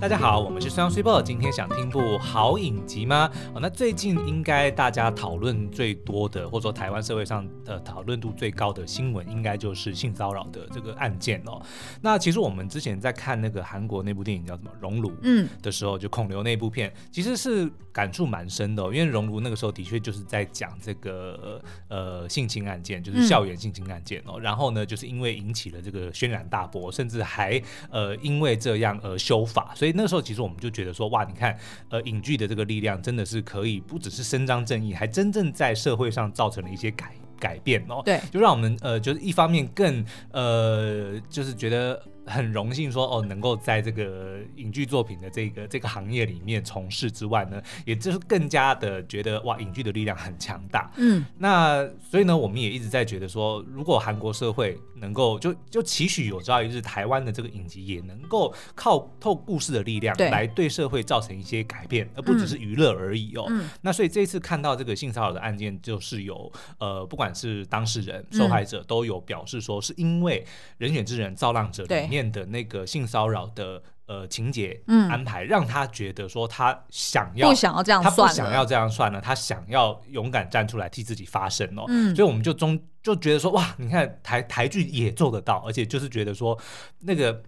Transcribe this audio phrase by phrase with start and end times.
[0.00, 3.28] 大家好，我们是双 super，今天想听部好影集吗？
[3.52, 11.60] 哦，那最近应该大家讨论最多的，或者说台湾社会上的讨论度最高的新闻，应该就是性骚扰的这个案件哦。
[12.00, 24.34] 那其实我们之前在看那个韩国那部电影叫什么《熔炉》嗯的时候，嗯、就孔刘那部片，其实是感触蛮深的，哦，因为《熔炉》那个时候的确就是在讲这个呃性侵案件，就是校园性侵案件哦。
[24.36, 29.87] 嗯、然后呢，就是因为引起了这个轩然大波，甚至还呃因为这样而修法，所以。
[29.94, 31.56] 那时候其实我们就觉得说，哇，你看，
[31.88, 38.02] 呃，影剧的这个力量真的是可以不只是伸张正义，还真正在社会上造成了一些改改变哦。
[38.04, 42.02] 对，就让我们呃，就是一方面更呃，就是觉得。
[42.28, 50.90] 很荣幸说哦，能够在这个影剧作品的这个这个行业里面从事之外呢，也就是更加的觉得哇，影剧的力量很强大。
[50.96, 63.46] 嗯，那所以呢，我们也一直在觉得说，如果韩国社会能够就就期许有朝一日台湾的这个影集也能够靠透故事的力量来对社会造成一些改变，而不只是娱乐而已哦。
[63.48, 70.44] 嗯，那所以这一次看到这个性骚扰的案件，就是有呃，不管是当事人、受害者都有表示说，是因为
[70.76, 72.17] 人选之人造浪者里面。
[72.30, 74.80] 的那个性骚扰的呃情节
[75.10, 81.84] 安排，嗯、让他觉得说他想要不想要这样，他不想要这样算了，他想要勇敢站出来替自己发声哦。
[81.88, 86.58] 嗯、所以我们就中就觉得说哇，你看台台剧也做得到，而且就是觉得说
[87.00, 87.42] 那个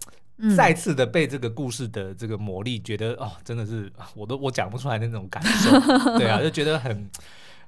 [0.55, 5.71] 再次的被这个故事的这个魔力，觉得哦，真的是我都我讲不出来那种感受，
[6.19, 7.09] 对啊，就觉得很。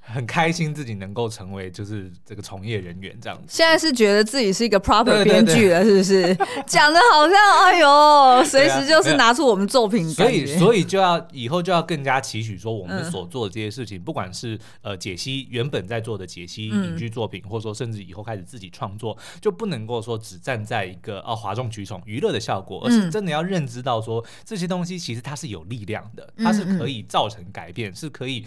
[0.05, 3.45] 很开心自己能够成为就是这个从业人员这样子。
[3.47, 6.37] 现在是觉得自己是一个 proper 编剧了，是不是？
[6.67, 10.09] 讲的好像哎呦，随时就是拿出我们作品。
[10.09, 28.45] 所以，所以就要以后就要更加期许说，我们所做的这些事情，嗯、不管是呃解析原本在做的解析影剧作品，嗯、或者说甚至以后开始自己创作，就不能够说只站在一个哦哗众取宠娱乐的效果，而是真的要认知到说这些东西其实它是有力量的，它是可以造成改变，是可以。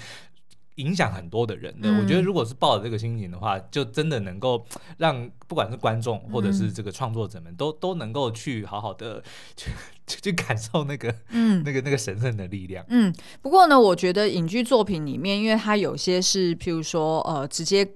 [0.77, 4.65] 影响很多的人的，嗯、我觉得如果是抱着这个心情的话，就真的能够
[4.99, 9.23] 让不管是观众或者是这个创作者们都、嗯、都能够去好好的
[9.57, 9.71] 去
[10.07, 12.85] 去感受那个嗯 那个那个神圣的力量。
[12.89, 17.87] 嗯，不过呢，我觉得影剧作品里面，因为它有些是譬如说呃直接。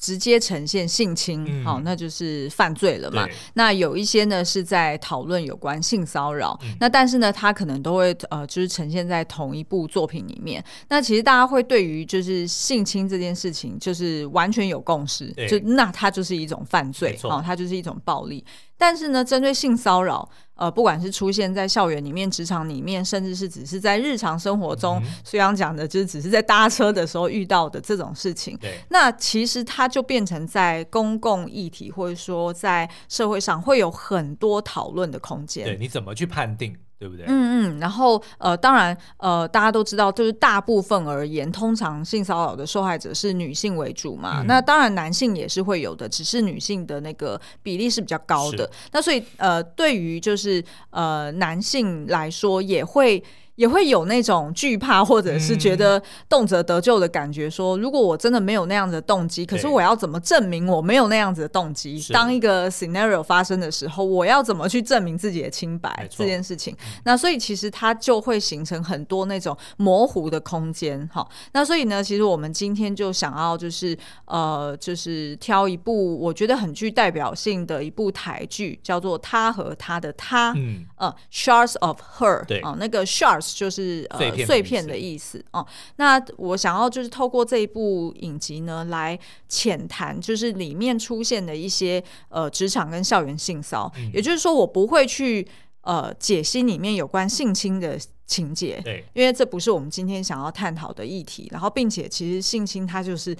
[0.00, 3.28] 直接呈现性侵，嗯、好，那就是犯罪了嘛。
[3.52, 10.64] 那有一些呢是在讨论有关性骚扰，嗯、那但是呢，他可能都会呃，就是呈现在同一部作品里面。
[10.88, 18.42] 那其实大家会对于就是性侵这件事情，就是完全有共识，就那它就是一种犯罪，错哦，它就是一种暴力。
[18.78, 20.26] 但是呢，针对性骚扰，
[20.60, 35.64] 呃，不管是出现在校园里面、职场里面，甚至是只是在日常生活中，虽然讲的就是只是在搭车的时候遇到的这种事情，对那其实它就变成在公共议题或者说在社会上会有很多讨论的空间。
[35.64, 36.76] 对，你怎么去判定？
[37.00, 37.24] 对不对？
[37.26, 44.42] 嗯嗯，然后呃，当然呃，大家都知道，就是大部分而言，通常性骚扰的受害者是女性为主嘛。
[44.42, 48.70] 嗯、那当然，男性也是会有的，只是女性的那个比例是比较高的。
[48.92, 53.24] 那所以呃，对于就是呃男性来说，也会。
[53.60, 57.50] 也会有那种惧怕，或者是觉得动辄得咎的感觉。
[57.50, 62.02] 说，如果我真的没有那样子的动机，可是我要怎么证明我没有那样子的动机？
[62.10, 66.74] 当一个 scenario 发生的时候，我要怎么去证明自己的清白这件事情？
[67.04, 71.06] 那所以其实它就会形成很多那种模糊的空间。
[71.12, 73.94] 好，那所以呢，其实我们今天就想要就是
[74.24, 80.54] 呃，就是挑一部我觉得很具代表性的一部台剧，叫做《他和他的他》。
[80.56, 82.46] 嗯，呃，Shards of Her。
[82.46, 83.49] 对啊，那个 Shards。
[83.54, 85.66] 就是呃碎片的意思哦、嗯。
[85.96, 89.18] 那我想要就是透过这一部影集呢，来
[89.48, 93.90] 浅谈，就是里面出现的一些呃职场跟校园性骚。
[93.96, 95.46] 嗯、也就是说，我不会去
[95.82, 101.48] 呃解析里面有关性侵的情节，对，因为这不是我们今天想要探讨的议题。
[101.50, 103.36] 然后，并且其实性侵它就是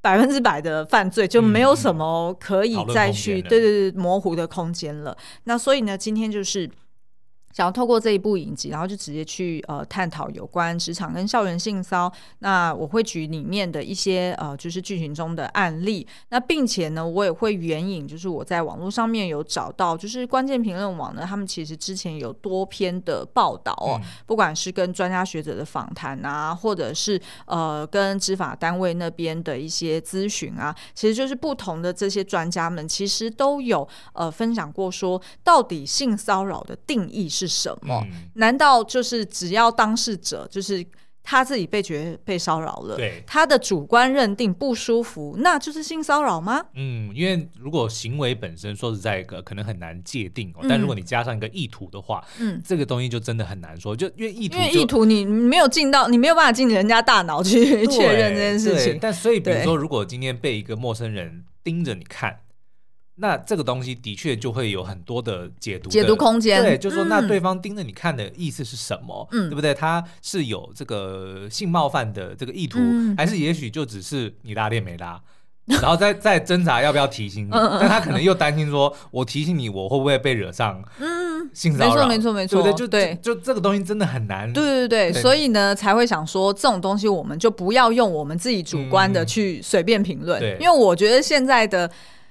[0.00, 5.16] 百分之百的犯罪，就没有什么可以再去对对对模糊的空间了。
[5.44, 6.68] 那所以呢，今天就是。
[7.52, 12.12] 想要透过这一部影集，然后就直接去呃探讨有关职场跟校园性骚。
[12.40, 16.06] 那我会举里面的一些呃就是剧情中的案例。
[16.28, 37.58] 那并且呢，我也会援引，就是我在网络上面有找到，就是关键评论网呢，他们其实之前有多篇的报道哦，嗯、不管是跟专家学者的访谈啊，或者是呃跟执法单位那边的一些咨询啊，其实就是不同的这些专家们，其实都有呃分享过说，到底性骚扰的定义是。
[37.58, 38.06] 什么？
[38.34, 40.86] 难道就是只要当事者就是
[41.24, 46.64] 他自己被觉得被骚扰了，对，他的主观认定不舒服，那就是性骚扰吗？
[46.74, 58.98] 嗯，因为如果行为本身说实在一个可能很难界定哦，嗯、但如果你加上一个意图的话，嗯，这个东西就真的很难说，就因为意图，因为意图你没有进到，你没有办法进人家大脑去确认这件事情。
[59.00, 62.38] 但所以比如说，如果今天被一个陌生人盯着你看。
[63.20, 69.74] 那这个东西的确就会有很多的解读的解读空间，对，就是说那对方盯着你看的意思是什么，嗯，对不对？
[69.74, 75.20] 他是有这个性冒犯的这个意图，嗯、还是也许就只是你拉链没拉，
[75.66, 77.50] 然后再再挣扎要不要提醒你？
[77.50, 80.80] 但他可能又担心说，我提醒你，我会不会被惹上？
[81.00, 84.52] 嗯，性骚扰，没错没错没错，对，就对，就这个东西真的很难。
[84.52, 91.90] 对对对，对所以呢才会想说，这种东西我们就不要用我们自己主观的去随便评论，嗯、因为我觉得现在的。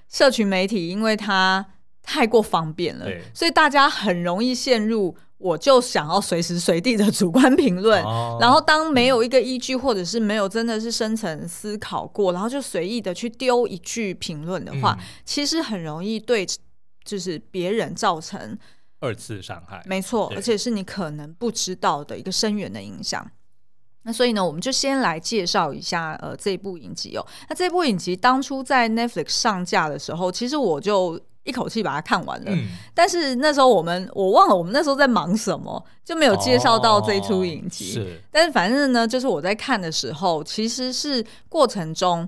[0.09, 1.65] 社群媒体因为它
[2.01, 16.47] 太过方便了，所以大家很容易陷入我就想要随时随地的主观评论，哦、然后当没有一个依据或者是没有真的是深层思考过，然后就随意的去丢一句评论的话，嗯、其实很容易对
[17.03, 18.57] 就是别人造成
[18.99, 23.29] 二次伤害，没错，而且是你可能不知道的一个深远的影响。
[24.07, 27.27] 那所以呢，我们就先来介绍一下呃这部影集哦。
[27.49, 32.51] 那这部影集当初在 Netflix 上架的时候，其实我就一口气把它看完了。
[32.51, 37.91] 嗯、但是那时候我们我忘了我们那时候在忙什么，就没有介绍到这出影集。
[37.91, 42.25] 哦、是，但是反正呢，就是我在看的时候，其实是过程中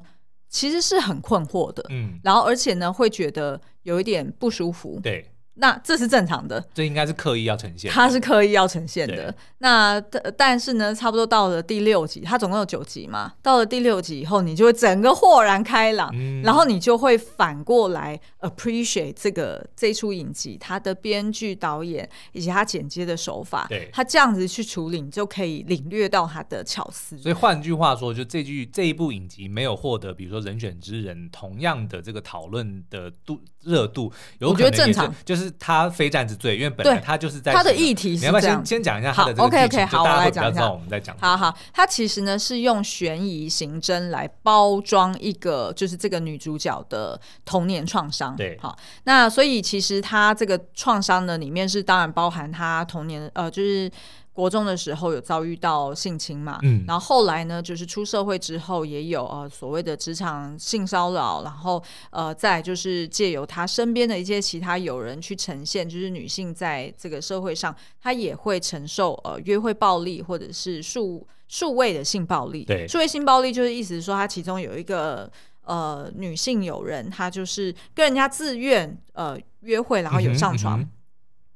[0.50, 1.86] 其实是很困惑的。
[1.92, 5.00] 嗯，然后而且呢，会觉得有一点不舒服。
[5.02, 5.31] 对。
[5.59, 9.15] 那这是正常的，这应该是刻意要呈现，它是刻意要呈现的。
[9.15, 10.00] 对那
[10.38, 27.17] 但是呢，差不多到了第六集，它总共有九集嘛，到了第六集以后，你就会整个豁然开朗，嗯、然后你就会反过来 appreciate 这个这出影集，它的编剧、导演以及他剪接的手法，对，他这样子去处理，你就可以领略到他的巧思。
[27.17, 35.50] 所以换句话说，就这句这一部影集没有获得，比如说人选之人同样的这个讨论的度热度，有可能也是，我觉得正常，就是。
[35.59, 38.33] 他非战之罪，因为本来他就是在他的议题是这样。
[38.33, 40.71] 你要不要先先讲一下他的这个 OK OK，好，我来讲一下。
[40.71, 41.15] 我们在讲。
[41.19, 48.35] 好好，他其实呢是用悬疑刑侦来包装一个，就是这个女主角的童年创伤。
[48.35, 53.91] 对，好，那所以其实他这个创伤呢，里面是当然包含他童年，呃，就是。
[54.31, 72.64] 国中的时候有遭遇到性侵嘛，嗯，然后后来呢，就是出社会之后也有呃所谓的职场性骚扰，然后呃再就是借由他身边的一些其他友人去呈现，就是女性在这个社会上，她也会承受呃约会暴力或者是数数位的性暴力。
[72.64, 75.30] 对，数位性暴力就是意思是说，他其中有一个
[75.66, 80.80] 呃女性友人，她就是跟人家自愿呃约会，然后有上床。
[80.80, 80.99] 嗯嗯哼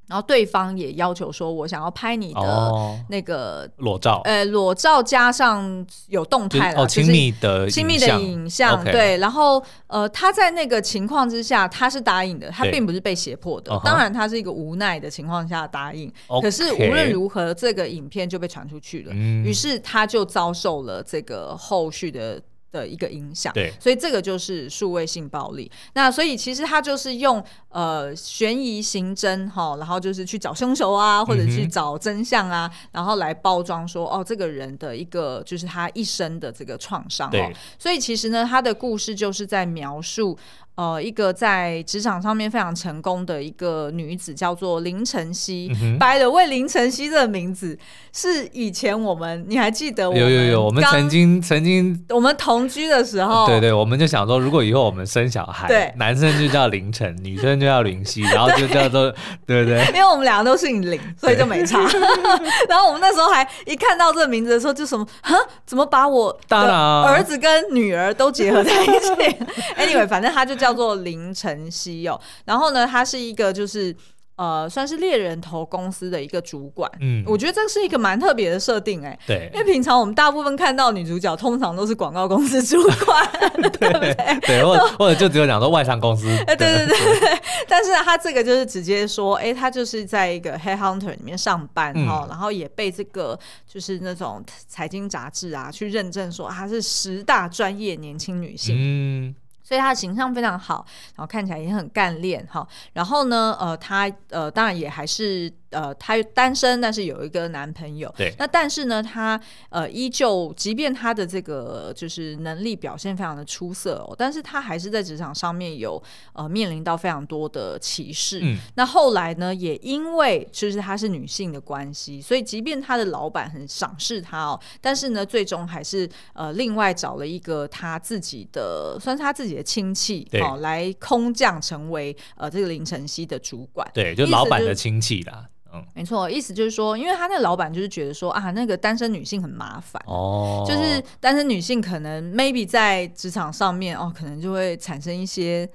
[0.08, 2.72] 然后对方也要求说，我想要拍你的
[3.10, 9.18] 那个裸照，呃，裸照加上有动态了，亲密的亲密的影像，对。
[9.18, 13.72] 然后呃，他在那个情况之下，他是答应的，他并不是被胁迫的。
[13.84, 16.12] 当然，他是一个无奈的情况下答应。
[16.42, 22.42] 可是无论如何，这个影片就被传出去了，于是他就遭受了这个后续的。
[22.74, 25.72] 的一个影响，对，所以这个就是数位性暴力。
[25.94, 37.30] 那所以其实他就是用呃悬疑刑侦哈，然后就是去找凶手啊，或者去找真相啊，嗯、然后来包装说哦，这个人的一个就是他一生的这个创伤。
[37.30, 40.36] 对，所以其实呢，他的故事就是在描述。
[40.76, 45.70] 呃，一个在职场上面非常成功的一个女子，叫做林晨曦。
[46.00, 47.78] by the way，林晨曦这个名字
[48.12, 50.18] 是以前我们你还记得我？
[50.18, 59.14] 有有有，我们曾经曾经我们同居的时候，对对，我们就想说，如果以后我们生小孩，对，男生就叫林晨，女生就叫林曦，然后就叫做
[59.46, 59.86] 对不对？
[59.90, 61.88] 因为我们两个都姓林，所以就没差。
[62.68, 65.06] 然后我们那时候还一看到这个名字的时候，就什么？
[65.22, 65.34] 啊，
[65.68, 69.38] 怎么把我的儿子跟女儿都结合在一起？
[69.78, 70.63] Anyway，反正他就。
[70.64, 73.94] 叫做林晨曦哦，然后呢，他是一个就是
[74.36, 76.90] 呃，算是猎人头公司的一个主管。
[77.02, 79.18] 嗯，我觉得这是一个蛮特别的设定哎。
[79.28, 84.40] 对，因为平常我们大部分看到女主角，通常都是广告公司主管， 对不对？
[84.48, 86.28] 对，或者或者就只有讲说外商公司。
[86.48, 87.42] 哎，对对对对。
[87.68, 98.76] 但是他这个就是直接说，哎，他就是在一个 Headhunter 里面上班哦，然后也被这个就是那种财经杂志啊去认证说她是十大专业年轻女性。
[98.80, 99.36] 嗯。
[99.64, 102.68] 所以他的形象非常好，然后看起来也很干练哈。
[102.92, 108.14] 然后呢，呃，他呃，当然也还是呃，她单身，但是有一个男朋友。
[108.18, 108.34] 对。
[108.38, 109.40] 那但是呢，她
[109.70, 116.02] 呃依旧，即便她的这个就是能力表现非常的出色哦，但是她还是在职场上面有
[116.34, 118.40] 呃面临到非常多的歧视。
[118.44, 118.58] 嗯。
[118.76, 133.90] 那后来呢，也因为就是她是女性的关系，所以即便她的老板很赏识她哦，但是呢，最终还是呃另外找了一个她自己的，算是她自己的亲戚哦来空降成为呃这个林晨曦的主管。
[133.94, 135.48] 对，就老板的亲戚啦。
[135.74, 140.00] 嗯，没错，意思就是说，因为他那个老板就是觉得说啊，那个单身女性很麻烦。
[140.06, 145.68] 哦，就是单身女性可能 maybe 在职场上面哦，可能就会产生一些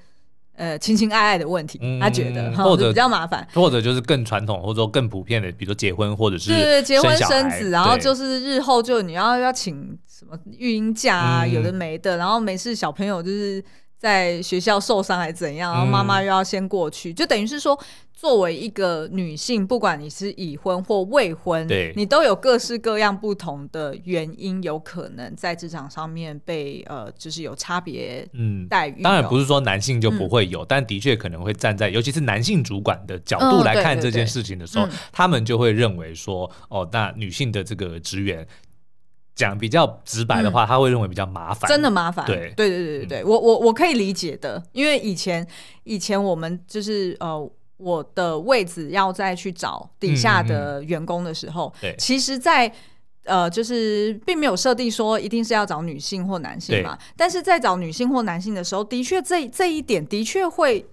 [0.54, 13.64] 呃情情爱爱的问题，嗯、他觉得或者比较麻烦，或者就是更传统或者说更普遍的，比如说结婚或者是对结婚生子，然后就是日后就你要要请什么育婴假啊，嗯、有的没的，然后没事小朋友就是。
[13.98, 17.78] 在学校受伤还是怎样，然后妈妈又要先过去，嗯、就等于是说，
[18.12, 21.92] 作为一个女性，不管你是已婚或未婚，对。
[21.96, 28.68] 你都有各式各样不同的原因，有可能在职场上面被呃，就是有差别嗯。
[28.68, 29.02] 待遇。
[29.02, 38.46] 当然不是说男性就不会有，嗯、但的确可能会站在尤其是男性主管的角度来看这件事情的时候，嗯、他们就会认为说，哦，那女性的这个职员。
[39.38, 42.26] 讲比较直白的话，嗯、他会认为比较麻烦，真的麻烦。
[42.26, 45.46] 对，对，对，对，对，我我我可以理解的，因为以前
[45.84, 52.74] 以前我们就是呃，我的位置要再去找底下的员工的时候，其实在，在
[53.26, 60.84] 呃，就是并没有设定说一定是要找女性或男性嘛，但是在找女性或男性的时候，的确这这一点的确会，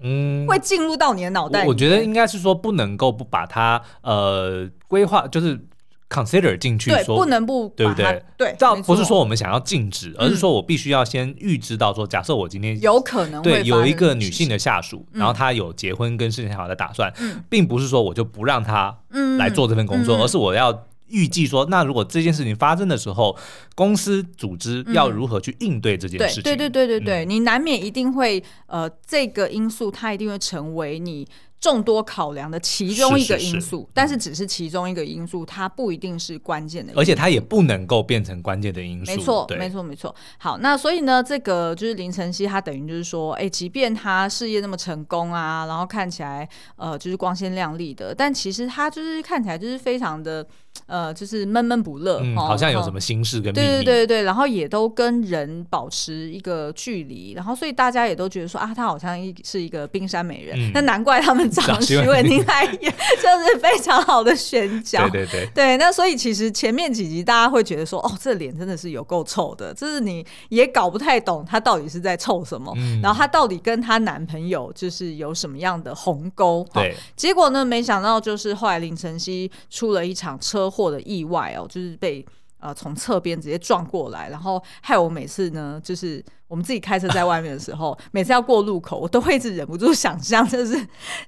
[0.00, 1.66] 嗯，会进入到你的脑袋。
[1.66, 5.60] 我觉得应该是说不能够不把它呃规划，就是。
[6.08, 8.22] Consider 进去说，对，不能不，对不对？
[8.36, 17.12] 对，倒不是说我们想要禁止，而是说我必须要先预知到说，假设我今天有可能对有一个女性的下属，然后她有结婚跟生小孩的打算，
[17.50, 18.96] 并不是说我就不让她
[19.38, 23.36] 来做这份工作，而是我要预计说，那如果这件事情发生的时候，
[23.74, 26.42] 公司组织要如何去应对这件事情？
[26.42, 31.26] 对对对对对，你难免一定会呃，这个因素它一定会成为你。
[31.60, 39.12] 众多考量的其中一个因素，是是是，但是只是其中一个因素，它不一定是关键的因素，而且它也不能够变成关键的因素。
[39.12, 40.14] 没错，没错，没错。
[40.38, 50.46] 好，那所以呢，这个就是林晨曦，他等于就是说，哎，即便他事业那么成功啊，然后看起来呃就是光鲜亮丽的，但其实他就是看起来就是非常的。
[50.86, 62.80] 呃，就是闷闷不乐，嗯，好像有什么心事跟对对对，然后也都跟人保持一个距离，然后所以大家也都觉得说啊，他好像一是一个冰山美人，那难怪他们找许玮甯来演，
[63.20, 65.06] 就是非常好的选角。
[65.10, 76.66] 对对对，对，那所以其实前面几集大家会觉得说，哦，这脸真的是有够臭的，就是你也搞不太懂她到底是在臭什么，然后她到底跟她男朋友就是有什么样的鸿沟。
[76.72, 80.78] 对，结果呢，没想到就是后来林晨曦出了一场车祸。
[80.78, 82.24] 祸的意外哦，就是被
[82.60, 90.74] 呃从侧边直接撞过来，然后害我每次呢，就是我们自己开车在外面的时候，每次要过路口，我都会一直忍不住想象，就是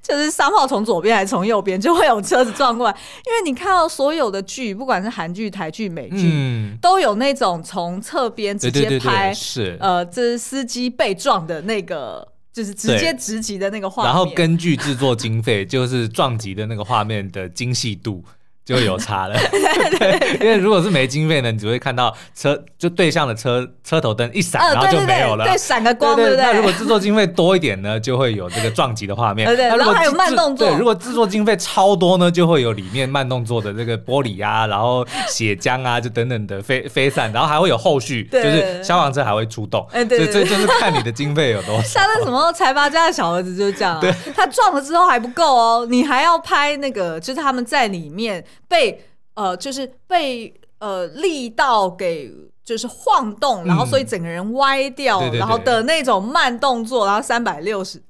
[0.02, 2.96] 就是三号从左边还是从右边，就会有车子撞过来。
[3.26, 14.12] 因为你看到所有的剧，不管是韩剧、台剧、美剧，嗯、都有那种从侧边直接拍，是呃，这是司机被撞的那个，就是直接直击的那个画面。
[14.12, 18.24] 然后根据制作经费，就是撞击的那个画面的精细度。
[18.76, 19.36] 就有差了，
[19.98, 26.44] 对，因为如果是没经费呢，你只会看到车就对向的车车头灯一闪，然后就没有了，对，闪个光，对不对？
[26.44, 41.82] 那如果制作经费多一点呢，就会有这个撞击的画面，对，然后还有慢动作，对，如果制作经费超多呢，就会有里面慢动作的这个玻璃啊，然后血浆啊，就等等的飞飞散，然后还会有后续，就是消防车还会出动，哎，对，这就是看你的经费有多少。
[41.82, 44.00] 像那什么财阀家的小儿子就是这样，
[44.36, 48.44] 他撞了之后还不够哦，你还要拍那个，就是他们在里面。
[48.68, 52.30] 被呃，就是被呃力道给
[52.64, 58.02] 就是晃动，嗯、然后所以整个人歪掉，对对对，然后的那种慢动作，然后三百六十。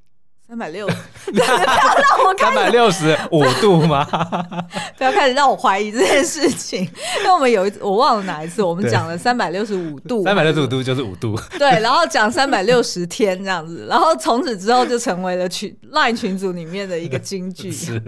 [0.51, 0.85] 三百六，
[1.31, 2.53] 不要让我看。
[2.53, 4.05] 三百六十五度吗？
[4.99, 6.83] 不要开始让我怀疑这件事情，
[7.21, 11.39] 因为我们有一次我忘了哪一次，我们讲了三百六十五度，三百六十五度就是五度。
[11.57, 17.71] 对，然后讲三百六十天这样子，然后从此之后就成为了群 LINE 群组里面的一个金句。
[17.71, 18.03] 是，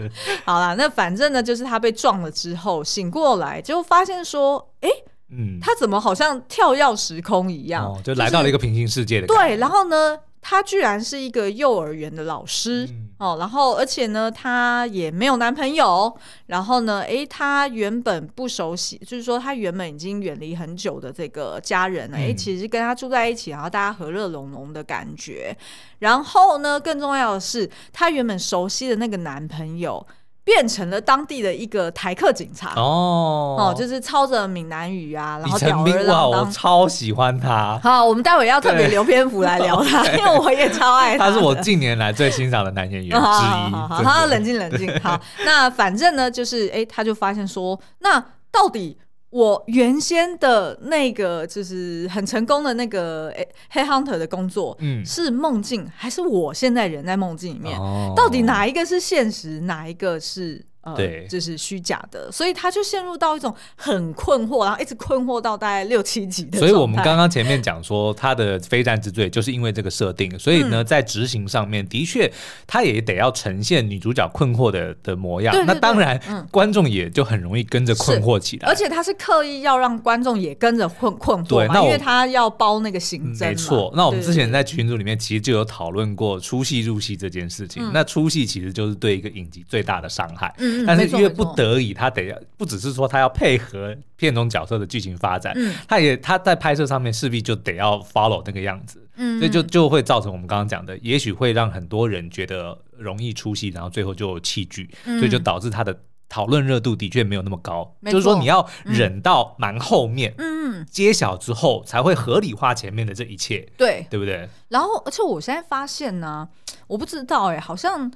[0.44, 9.38] 好啦，那反正呢，就是他被撞了之后醒过来，就发现说，哎、欸，嗯，他怎么好像跳跃时空一样，哦、就来到了一个平行世界的、就是。
[9.38, 10.18] 对，然后呢？
[10.42, 16.12] 他居然是一个幼儿园的老师、嗯、哦，然后而且呢，她也没有男朋友。
[16.46, 25.56] 然后呢，诶，她原本不熟悉，就是说她原本已经远离很久的这个家人了，诶，其实跟她住在一起，然后大家和乐融融的感觉。
[26.00, 30.04] 然后呢，更重要的是，她原本熟悉的那个男朋友，
[30.44, 37.78] 变成了当地的一个台客警察哦哦，就是操着闽南语啊，然后李成斌哇，我超喜欢他。
[37.82, 41.30] 好，我们待会要特别留篇幅来聊他， 因为我也超爱他。
[41.30, 43.20] 他是我近年来最欣赏的男演员之一。
[43.70, 44.92] 好，好，好，好，冷静冷静。
[45.00, 48.18] 好，那反正呢，就是哎，他就发现说，那
[48.50, 48.98] 到底。
[49.32, 57.78] 我原先的那个就是很成功的那个诶，Headhunter 的工作，嗯，是梦境还是我现在人在梦境里面？
[57.78, 60.64] 哦，到底哪一个是现实，哪一个是？
[60.82, 66.58] 呃，对，就是虚假的，所以他就陷入到一种很困惑，然后一直困惑到大概六七集的。
[66.58, 72.30] 所以我们刚刚前面讲说，他的非战之罪就是因为这个设定，所以呢，嗯、在执行上面的确
[72.66, 75.54] 他也得要呈现女主角困惑的的模样。
[75.66, 78.68] 那当然，嗯、观众也就很容易跟着困惑起来。
[78.68, 83.50] 而且他是刻意要让观众也跟着困困惑，对，那因为他要包那个刑侦。
[83.50, 87.84] 没错，那我们之前在群组里面其实就有讨论过出戏入戏这件事情。
[87.84, 90.52] 嗯、那出戏其实就是对一个影集最大的伤害。
[90.58, 105.96] 嗯但是因为不得已，他得要不只是说他要配合片中角色的剧情发展，嗯，他也他在拍摄上面势必就得要 follow 那个样子，嗯，所以就就会造成我们刚刚讲的，也许会让很多人觉得容易出戏，然后最后就弃剧，嗯，所以就导致他的
[106.28, 107.94] 讨论热度的确没有那么高。
[108.00, 114.48] 嗯，就是说你要忍到蛮后面，嗯，揭晓之后才会合理化前面的这一切，对，对不对？
[114.68, 116.48] 然后，而且我现在发现呢，
[116.86, 118.10] 我不知道哎，好像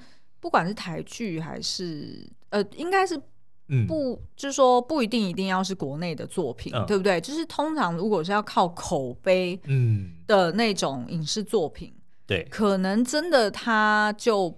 [0.47, 2.25] 不管是台剧还是。
[2.51, 3.19] 呃，应该是
[3.89, 7.21] 不，嗯、就是说不一定一定要是国内的作品，嗯、对不对？
[7.21, 14.57] 就是通常如果是要靠口碑，嗯的那种影视作品，嗯、对，可能真的他就。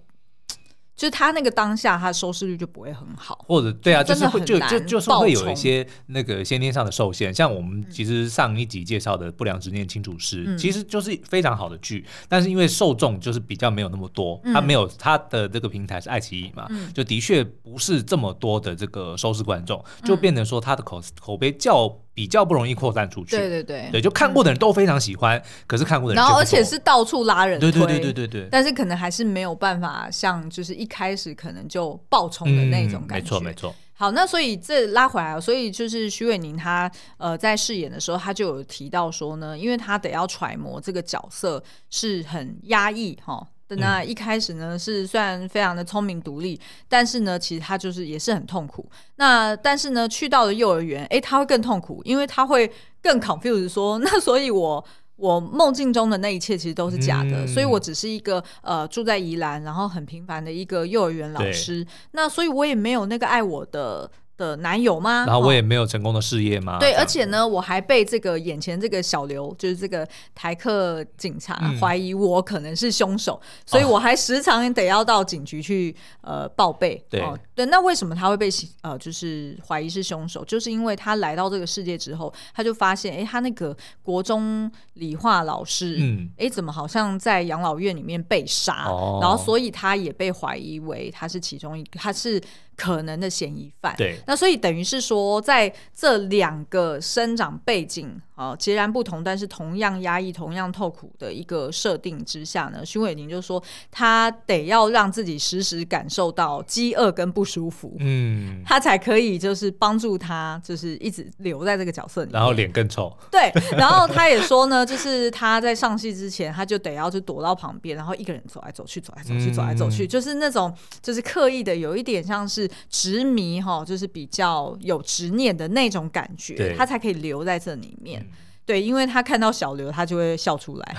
[0.99, 7.33] 就是他那个当下，他收视率就不会很好，或者对啊，就是会就就就是会有一些那个先天上的受限。
[7.33, 21.97] 像我们其实上一集介绍的《不良执念清除师》，嗯，其实就是非常好的剧，但是因为受众就是比较没有那么多，他没有他的这个平台是爱奇艺嘛，嗯，就的确不是这么多的这个收视观众，就变成说他的口口碑较。
[22.19, 33.73] 比较不容易扩散出去，对对对，对，就看过的人都非常喜欢，可是看过的人，然后而且是到处拉人推，对对对对对对，但是可能还是没有办法像就是一开始可能就爆冲的那种感觉，没错没错。
[33.93, 43.47] 好，那所以这拉回来了，所以就是许玮宁他呃在饰演的时候，他就有提到说呢，因为他得要揣摩这个角色是很压抑哈。
[43.75, 48.89] 那一开始呢，是虽然非常的聪明独立，但是呢，其实他就是也是很痛苦。
[49.17, 54.83] 那但是呢，去到了幼儿园，诶，他会更痛苦，因为他会更 confused 说， 那所以我
[55.15, 61.85] 我梦境中的那一切其实都是假的，嗯、所以我只是一个呃住在宜兰，然后很平凡的一个幼儿园老师。
[62.11, 64.09] 那所以我也没有那个爱我的。
[64.39, 65.25] 的男友吗？
[65.27, 66.77] 然后我也没有成功的事业吗？
[66.79, 77.03] 对，而且呢，我还被这个眼前这个小刘，就是这个台客警察怀疑我可能是凶手，所以我还时常得要到警局去呃报备。
[77.09, 77.21] 对
[77.53, 78.49] 对，那为什么他会被
[78.81, 80.45] 呃就是怀疑是凶手？
[80.45, 88.85] 就是因为他来到这个世界之后，他就发现，哎，他那个国中理化老师，嗯，哎，怎么好像在养老院里面被杀？
[89.19, 92.41] 然后所以他也被怀疑为他是其中一个，他是。
[92.79, 98.21] 可能的嫌疑犯，对，那所以等于是说，在这两个生长背景。
[98.39, 103.61] 哦，截然不同，但是同样压抑、同样痛苦的一个设定之下呢，徐伟宁就说
[103.91, 113.13] 他得要让自己时时感受到饥饿跟不舒服，嗯，他才可以就是帮助他，就是一直留在这个角色里面，然后脸更臭。
[113.29, 128.25] 对，然后他也说呢， 就是他在上戏之前，他就得要就躲到旁边，然后一个人走来走去，走来走去，走来走去，嗯、就是那种就是刻意的有一点像是执迷哈，就是比较有执念的那种感觉，对他才可以留在这里面。
[128.65, 130.95] 对，因为他看到小刘，他就会笑出来。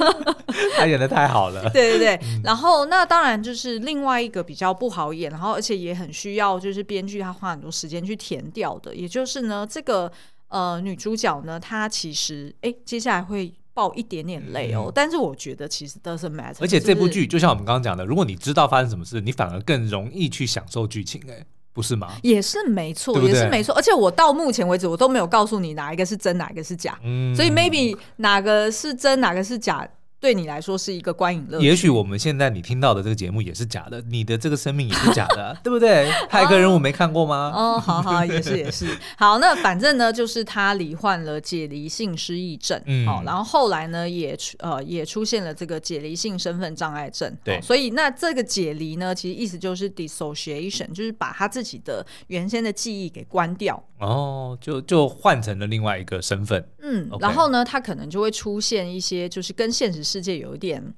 [0.78, 1.68] 他演的太好了。
[1.68, 10.10] 对对对，然后那当然就是另外一个比较不好演，然后而且也很需要就是编剧他花很多时间去填掉的，也就是呢，这个
[10.48, 16.56] 呃女主角呢，她其实哎接下来会爆一点点累哦，嗯、但是我觉得其实 doesn't matter。
[16.60, 21.44] 而且这部剧就像我们刚刚讲的，如果你知道发生什么事，你反而更容易去享受剧情哎。
[21.74, 22.12] 不是吗？
[22.22, 23.74] 也是没错，对对也是没错。
[23.74, 26.96] 而且我到目前为止，我都没有告诉你哪一个是真，哪一个是假。
[27.02, 29.84] 嗯，所以 maybe 哪个是真，哪个是假。
[30.24, 31.66] 对你来说是一个观影乐趣。
[31.66, 36.10] 也许我们现在你听到的这个节目也是假的，你的这个生命也是假的， 对不对？
[36.30, 37.52] 骇客任务没看过吗？
[37.54, 38.86] 哦，好好，也是也是。
[39.18, 47.30] 好，那反正呢，就是他罹患了解离性失忆症，嗯，好，然后后来呢，也呃也出现了这个解离性身份障碍症。
[47.44, 53.84] 对，所以那这个解离呢，其实意思就是 dissociation，就是把他自己的原先的记忆给关掉。
[54.04, 56.68] 哦，就就换成了另外一个身份。
[56.80, 60.94] 嗯，然后呢，他可能就会出现一些，就是跟现实世界有一点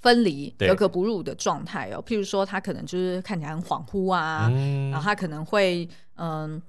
[0.00, 2.04] 分离、格格不入的状态哦。
[2.06, 6.60] 譬如说，他可能就是看起来很恍惚啊，嗯、然后他可能会嗯。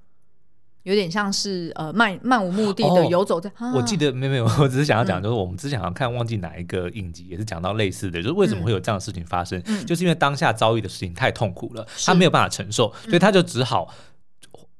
[0.83, 3.51] 有点像是呃漫漫无目的的游走在。
[3.75, 13.93] 我记得没有没有，我只是想要讲，就是我们之前好像看忘记哪一个影集，也是讲到类似的，就是为什么会有这样的事情发生，嗯、就是因为当下遭遇的事情太痛苦了，是他没有办法承受，所以他就只好。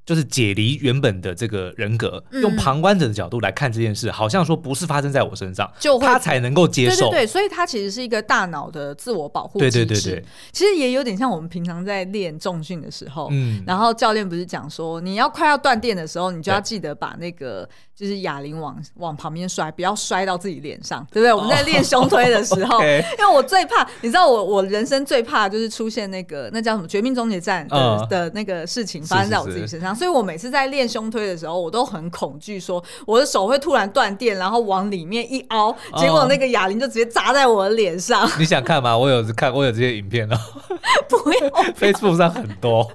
[0.09, 7.11] 就是解离原本的这个人格，嗯、用旁观者的角度来看这件事，好像说不是发生在我身上，就会他才能够接受。
[7.11, 9.71] 对对对，所以他其实是一个大脑的自我保护机制。
[9.71, 17.69] 对对对对，其实也有点像我们平常在练重训的时候，嗯，然后教练不是讲说，你要快要断电的时候，你就要记得把那个。
[17.99, 21.33] 就是哑铃往往旁边摔，不要摔到自己脸上，对不对？
[21.33, 22.83] 我们在练胸推的时候， oh.
[22.85, 38.25] 因为我最怕，你知道我我人生最怕就是出现那个那叫什么《绝命终结战》的、uh, 的那个事情发生在我自己身上，是是是，所以我每次在练胸推的时候，我都很恐惧，说我的手会突然断电，然后往里面一凹，结果那个哑铃就直接砸在我的脸上。
[38.25, 38.97] Uh, 你想看吗？
[38.97, 40.37] 我有看，我有这些影片哦。
[41.09, 42.89] 不用， Facebook 上很多。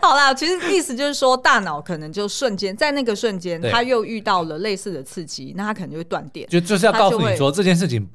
[0.00, 6.48] 好啦，其实意思就是说，大脑可能就瞬间在那个瞬间，他又遇到了类似的刺激，那他可能就会断电。
[6.48, 8.08] 就就是要告诉你说，这件事情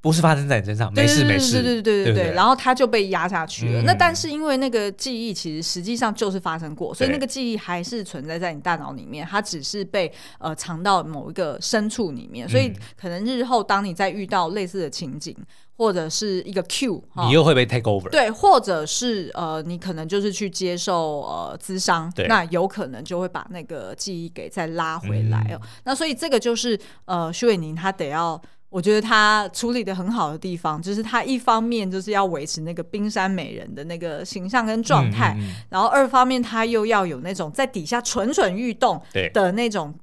[0.00, 2.32] 不是发生在你身上，没事没事，对对对对对。
[2.34, 3.82] 然后他就被压下去了。
[3.82, 12.48] 那但是因为那个记忆其实实际上就是发生过，所以那个记忆还是存在在你大脑里面，它只是被呃藏到某一个深处里面。
[12.48, 15.36] 所以可能日后当你再遇到类似的情景。
[15.78, 18.10] 或者是一个 Q，你又会被 take over。
[18.10, 22.26] 对，或者是呃，你可能就是去接受呃咨商，对。
[22.26, 25.60] 那有可能就会把那个记忆给再拉回来哦。
[25.62, 35.54] 嗯、那所以这个就是呃，徐玮宁他得要，我觉得他处理的很好的地方，就是他一方面就是要维持那个冰山美人的那个形象跟状态，嗯嗯嗯。
[35.70, 39.00] 然后二方面他又要有那种在底下蠢蠢欲动
[39.32, 39.94] 的那种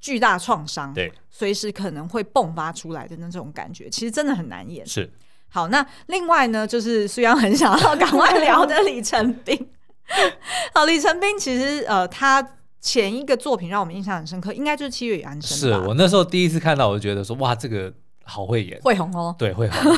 [0.00, 0.92] 巨大创伤。
[0.92, 1.12] 对。
[1.30, 4.84] 随时可能会迸发出来的那种感觉，其实真的很难演。
[4.84, 5.08] 是，
[5.48, 9.70] 好，那另外呢，就是虽然很想要赶快聊的李成斌。
[10.74, 15.56] 好，李成斌其实呃，他前一个作品让我们印象很深刻，应该就是《七月与安生》。
[15.60, 17.92] 是我那时候第一次看到，我就觉得说，哇，这个。
[18.28, 19.34] 好会演，会红哦。
[19.38, 19.94] 对，会红。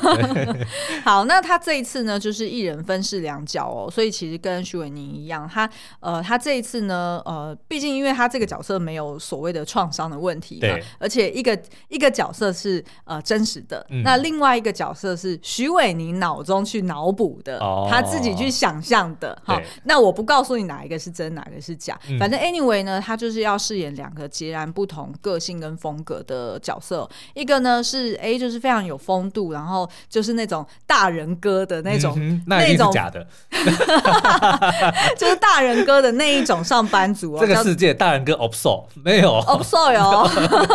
[1.05, 19.37] 好，那他这一次呢，就是一人分饰两角哦，所以其实跟徐伟宁一样，他呃，他这一次呢，呃，毕竟因为他这个角色没有所谓的创伤的问题嘛，对而且一个一个角色是呃真实的，嗯、那另外一个角色是徐伟宁脑中去脑补的，哦、他自己去想象的。
[19.45, 28.20] 好，那我不告诉你哪一个是真，哪个是假，嗯、反正 anyway 呢，他就是要饰演两个截然不同个性跟风格的角色，一个呢是。
[28.21, 33.27] A 就是非常有风度，然后就是那种大人哥的那种，嗯、那一定是假的，
[35.19, 37.39] 就是大人哥的那一种上班族哦。
[37.41, 40.29] 这个世界大人哥 obso 没有 obso 哟。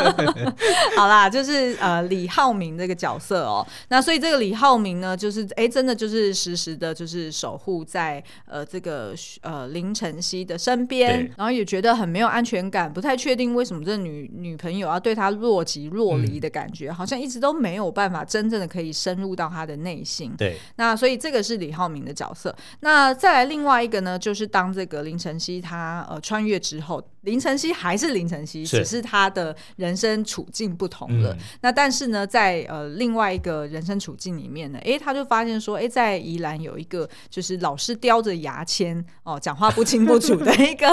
[0.98, 17.35] 好啦，就是呃李浩明这个角色哦，那所以这个李浩明呢，就是哎真的就是时时的，就是守护在呃这个呃林晨曦的身边，然后也觉得很没有安全感，不太确定为什么这女女朋友要对他若即若离的感觉，嗯、好像一直。
[17.40, 20.34] 都没有办法真正的可以深入到他的内心。
[20.38, 22.56] 对，那所以这个是李浩明的角色。
[22.82, 27.02] 那再来另外一个呢，就是当这个林晨曦他呃穿越之后。
[27.26, 31.34] 林晨曦还是林晨曦，是只是他的人生处境不同了。
[31.34, 40.88] 嗯、那但是呢，在呃另外一个人生处境里面呢，哎，他就发现说，哎，在宜兰有一个就是老是叼着牙签哦，讲话不清不楚的一个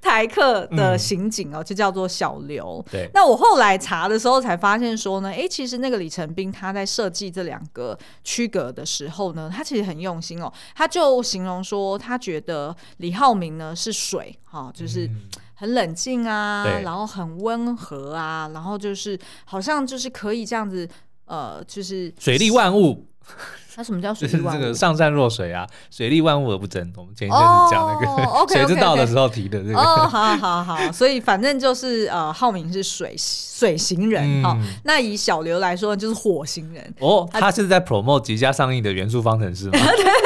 [0.00, 2.84] 台客的 刑警哦，嗯、就叫做小刘。
[2.90, 3.10] 对。
[3.12, 10.52] 那我后来查的时候才发现说呢，哎，其实那个李成斌他在设计这两个区隔的时候呢，他其实很用心哦。
[10.76, 15.06] 他就形容说，他觉得李浩明呢是水，哈、哦，就是。
[15.06, 15.22] 嗯
[15.58, 20.88] 很冷静啊，然后很温和啊，然后就是好像就是可以这样子，
[21.24, 23.06] 呃，就是水利万物。
[23.78, 24.58] 那什么叫水利万物？
[24.58, 26.80] 这个上善若水啊，水利万物而不争。
[26.96, 29.78] 我们前一阵子讲那个 谁知道的时候提的这个。
[29.78, 34.56] 哦，好好好，所以反正就是呃，浩明是水水型人哈。
[34.84, 36.94] 那以小刘来说，就是火型人。
[37.00, 39.78] 哦，他是在 promote 即将上映的元素方程式吗？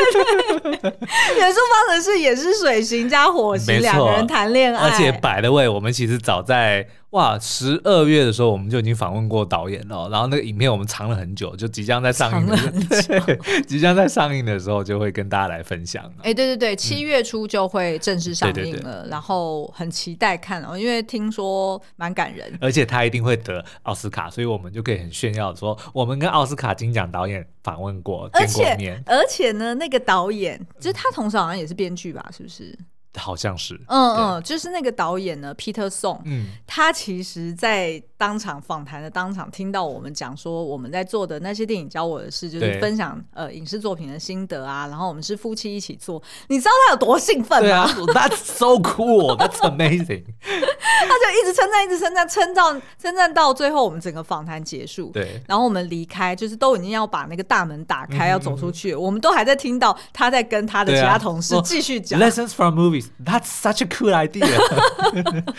[0.64, 10.08] 元素方程式也是水型加火型两个人谈恋爱，而且 by the way，我们其实早在哇十二月的时候，我们就已经访问过导演了。
[10.10, 12.56] 然后那个影片我们藏了很久，就即将在上映的
[13.02, 13.26] 时候，
[13.66, 16.04] 即将在上映的时候就会跟大家来分享。
[16.22, 29.02] 哎，对对对，七月初就会正式上映了，然后很期待看哦，因为听说蛮感人，而且他一定会得奥斯卡，所以我们就可以很炫耀说，我们跟奥斯卡金奖导演访问过，见过面。
[29.06, 32.24] 而且呢，那个导演就是他，同时好像也是编剧吧？
[32.30, 32.78] 是不是？
[33.16, 47.68] 好像是，嗯嗯，就是那个导演呢，Peter Song，嗯，他其实，在当场访谈的当场听到我们讲说我们在做的那些电影教我的事，就是分享呃影视作品的心得啊，然后我们是夫妻一起做，你知道他有多兴奋吗？
[47.68, 62.20] 对啊， That's so cool，That's amazing， 他就一直称赞，一直称赞，称赞称赞到最后，我们整个访谈结束，对，然后我们离开，就是都已经要把那个大门打开要走出去，我们都还在听到他在跟他的其他同事继续讲。
[62.20, 62.78] Lessons from
[63.24, 64.46] That's such a cool idea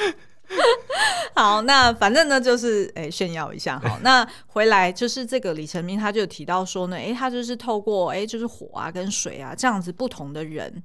[1.34, 3.98] 好，那反正呢，就是诶、欸、炫耀一下哈。
[4.04, 10.84] 那回来就是这个李成明，他就提到说呢，诶、欸，他就是透过诶、欸，就是火啊跟水啊这样子不同的人。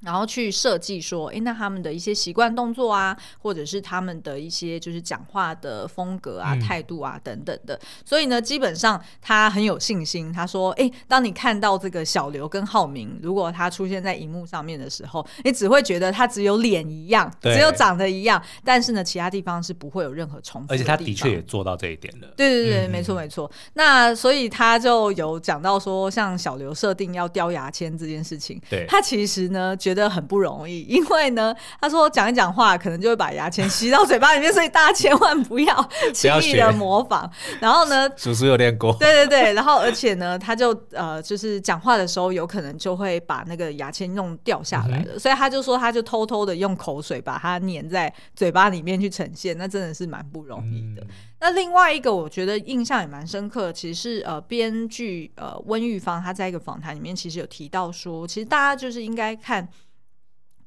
[0.00, 7.78] 然后去设计说，哎，那他们的一些习惯动作啊，或者是他们的一些就是讲话的风格啊、嗯、态度啊等等的。
[8.04, 10.32] 所以呢，基本上他很有信心。
[10.32, 20.74] 他说，哎，当你看到这个小刘跟浩明，如果他出现在荧幕上面的时候，你只会觉得他只有脸一样，只有长得一样，但是呢，其他地方是不会有任何重复的。
[20.74, 22.28] 而且他的确也做到这一点了。
[22.36, 23.50] 对对对，嗯、没错没错。
[23.74, 29.76] 那所以他就有讲到说，像小刘设定要叼牙签这件事情，对，他其实呢。
[29.88, 37.30] 觉得很不容易， 因为呢，他说讲一讲话可能就会把牙签吸到嘴巴里面，所以大家千万不要 轻易的模仿。
[37.60, 51.02] 然后呢， 叔叔有练过，对对对，然后而且呢，他就呃，就是讲话的时候有可能就会把那个牙签弄掉下来了，嗯、所以他就说他就偷偷的用口水把它粘在嘴巴里面去呈现，那真的是蛮不容易的。
[51.02, 51.08] 嗯、
[51.40, 59.68] 那另外一个我觉得印象也蛮深刻，其实是呃，编剧呃温玉芳他在一个访谈里面其实有提到说，其实大家就是应该看。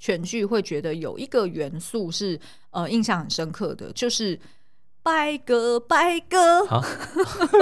[0.04, 2.40] 全剧会觉得有一个元素是
[2.72, 4.40] 呃印象很深刻的，就是。
[5.04, 6.80] 白鸽，白鸽，啊、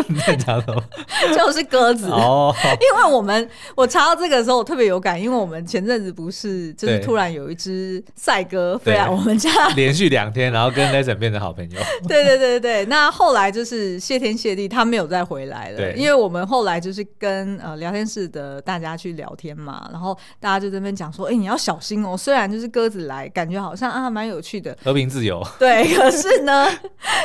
[0.07, 0.83] 你在讲什么？
[1.37, 2.53] 就是鸽子哦。
[2.81, 11.79] 因为我们我查到这个的时候，我特别有感，因为我们前阵子不是就是突然有一只赛鸽飞来我们家，连续两天，然后跟 Lesson 变成好朋友。
[12.09, 15.93] 对对对对，那后来就是谢天谢地，他没有再回来了。
[15.93, 22.17] 因为我们后来就是跟呃聊天室的大家去聊天嘛，然后大家就在那边讲说，哎、欸，你要小心哦。
[22.17, 25.41] 虽然就是鸽子来，感觉好像啊蛮有趣的，和平自由。
[25.57, 26.67] 对，可是呢。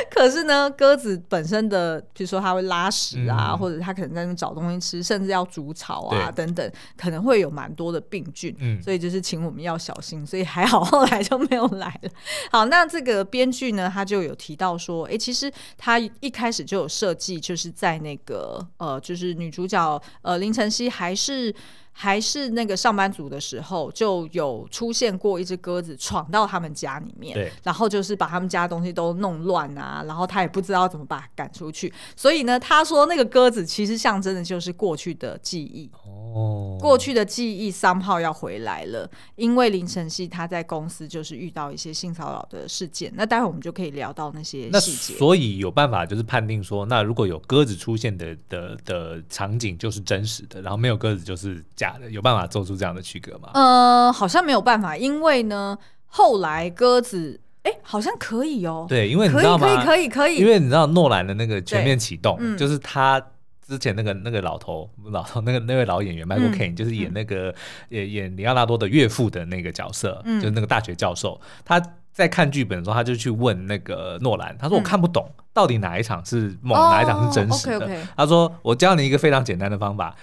[0.09, 10.25] 可是呢，鸽子本身的，比如说它会拉屎啊，嗯、或者它可能在那找东西吃，甚至要筑巢啊等等，可能会有蛮多的病菌，嗯、所以就是请我们要小心。
[10.25, 12.09] 所以还好后来就没有来了。
[12.51, 21.53] 好，那这个编剧呢，他就有提到说，哎、欸，其实他一开始就有设计，就是在那个呃，就是女主角呃林晨曦还是。
[21.97, 51.84] 还是那个上班族的时候，就有出现过一只鸽子闯到他们家里面，对，然后就是把他们家东西都弄乱啊，然后他也不知道怎么把它赶出去，所以呢，他说那个鸽子其实象征的就是过去的记忆，哦，过去的记忆 somehow 要回来了，因为林晨曦他在公司就是遇到一些性骚扰的事件，那待会我们就可以聊到那些细节，所以有办法就是判定说，那如果有鸽子出现的的的场景就是真实的，然后没有鸽子就是假。
[52.09, 53.49] 有办法做出这样的区隔吗？
[53.53, 58.85] 呃，好像没有办法，因为呢，后来鸽子，哎、欸，好像可以哦。
[58.87, 59.67] 对，因为你知道吗？
[59.67, 63.21] 可以，可以，可以，因为你知道诺兰的那个全面启动，嗯、就是他
[63.67, 67.53] 之前那个那个老头，老头那个那位老演员 Michael Caine，、嗯、就是演那个
[67.89, 71.81] 演演里奥纳多的岳父的那个角色，嗯、就是那个大学教授，他。
[72.15, 78.07] 在看剧本的时候，他就去问那个诺兰，他说：“我看不懂，到底哪一场是梦，嗯、哪一场是真实的？” oh, okay, okay.
[78.15, 80.15] 他说：“我教你一个非常简单的方法，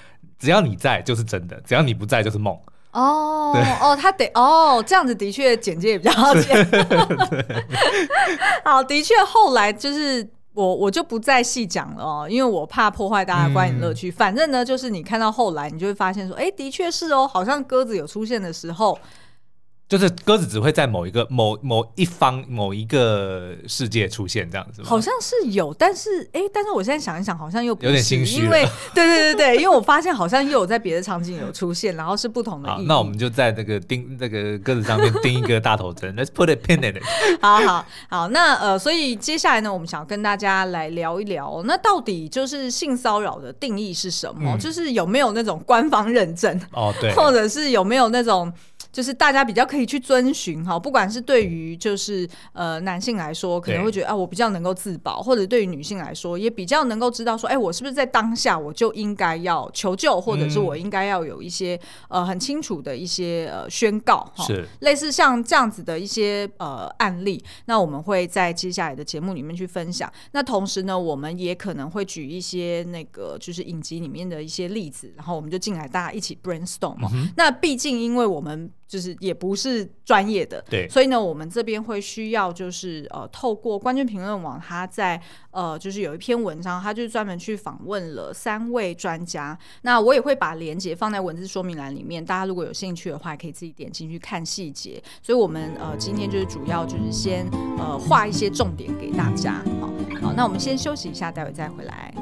[0.42, 2.58] 只要你在就是真的，只要你不在就是梦。”
[2.92, 6.52] 哦，哦，他得哦，这样子的确简介也比较好解。
[8.64, 14.10] 好，的确，后来就是我我就不再细讲了哦，因为我怕破坏大家观影乐趣。
[14.10, 18.98] 嗯、反正呢，就是你看到后来，你就会发现说，哎，的确是哦，好像鸽子有出现的时候。
[19.92, 24.88] 就是鸽子只会在某一个某某一方某一个世界出现这样子吗？
[24.88, 32.86] 好像是有，但是哎、欸，但是我现在想一想，好像又有点心虚，因为对对对对，因为我发现好像又有在别的场景有出现，然后是不同的意义。
[32.86, 37.04] 那我们就在这个钉那、这个鸽子上面钉一个大头针， Let's put a pin in it。
[37.42, 44.56] 好好好，那呃，所以接下来呢，我们想要跟大家来聊一聊，那到底就是性骚扰的定义是什么？
[44.56, 48.50] 嗯、就是有没有那种官方认证哦，对，或者是有没有那种。
[48.92, 64.68] 就是大家比较可以去遵循哈，不管是对于就是呃男性来说，可能会觉得啊，我比较能够自保，或者对于女性来说，也比较能够知道说，哎、欸，我是不是在当下我就应该要求救，或者是我应该要有一些呃很清楚的一些呃宣告哈，是。
[64.80, 70.12] 类似像这样子的一些呃案例，那我们会在接下来的节目里面去分享。
[70.32, 76.98] 那同时呢，我们也可能会举一些那个就是影集里面的一些例子，然后我们就进来大家一起 brainstorm
[77.36, 85.18] 那毕竟因为我们就是也不是专业的，对，所以呢，我们这边会需要就是呃，透过关键评论网，他在
[85.50, 89.58] 呃，就是有一篇文章，他就专门去访问了三位专家。
[89.80, 95.02] 那我也会把连接放在文字说明栏里面，大家如果有兴趣的话，可以自己点进去看细节。
[95.22, 99.64] 所以，我们呃今天就是主要就是先呃画一些重点给大家。
[99.80, 102.14] 好，好，那我们先休息一下，待会再回来。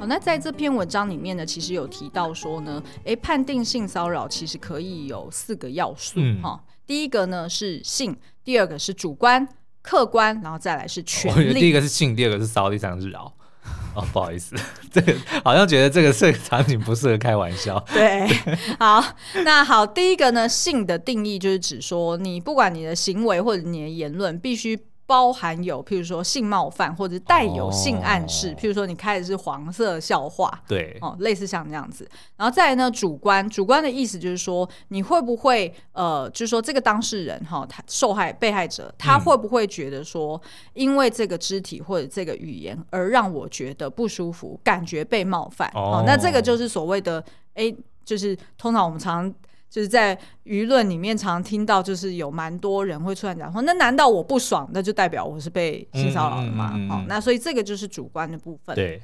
[0.00, 6.60] 好，那在这篇文章里面呢，其实有提到说呢，诶，判定性骚扰其实可以有四个要素哈、嗯。
[6.86, 9.46] 第一个呢是性，第二个是主观、
[9.82, 11.60] 客观，然后再来是权利。
[11.60, 13.30] 第一个是性，第二个是骚，第三个是扰。
[13.94, 14.56] 哦，不好意思，
[14.90, 17.78] 这个好像觉得这个这个场景不适合开玩笑。
[17.92, 18.26] 对，
[18.78, 19.04] 好，
[19.44, 24.80] 那好，第一个呢，性的定义就是指说，你不管你的行为或者你的言论，必须。
[25.10, 32.08] 包含有，譬如说性冒犯或者带有性暗示，哦、譬如说你开的是黄色笑话，对，哦，类似像这样子。
[32.36, 40.40] 然后再来呢，主观，主观的意思就是说，你会不会呃，就是说这个当事人哈，他受害被害者，他会不会觉得说，
[40.74, 45.68] 因为这个肢体或者这个语言而让我觉得不舒服，感觉被冒犯？
[45.74, 49.34] 哦，哦，那这个就是所谓的，哎，就是通常我们常。
[49.70, 56.70] 就是在舆论里面常听到，就是有蛮多人会出来讲说，那难道我不爽，那就代表我是被性骚扰了吗？
[56.70, 58.74] 好、嗯嗯嗯哦，那所以这个就是主观的部分。
[58.74, 59.00] 对，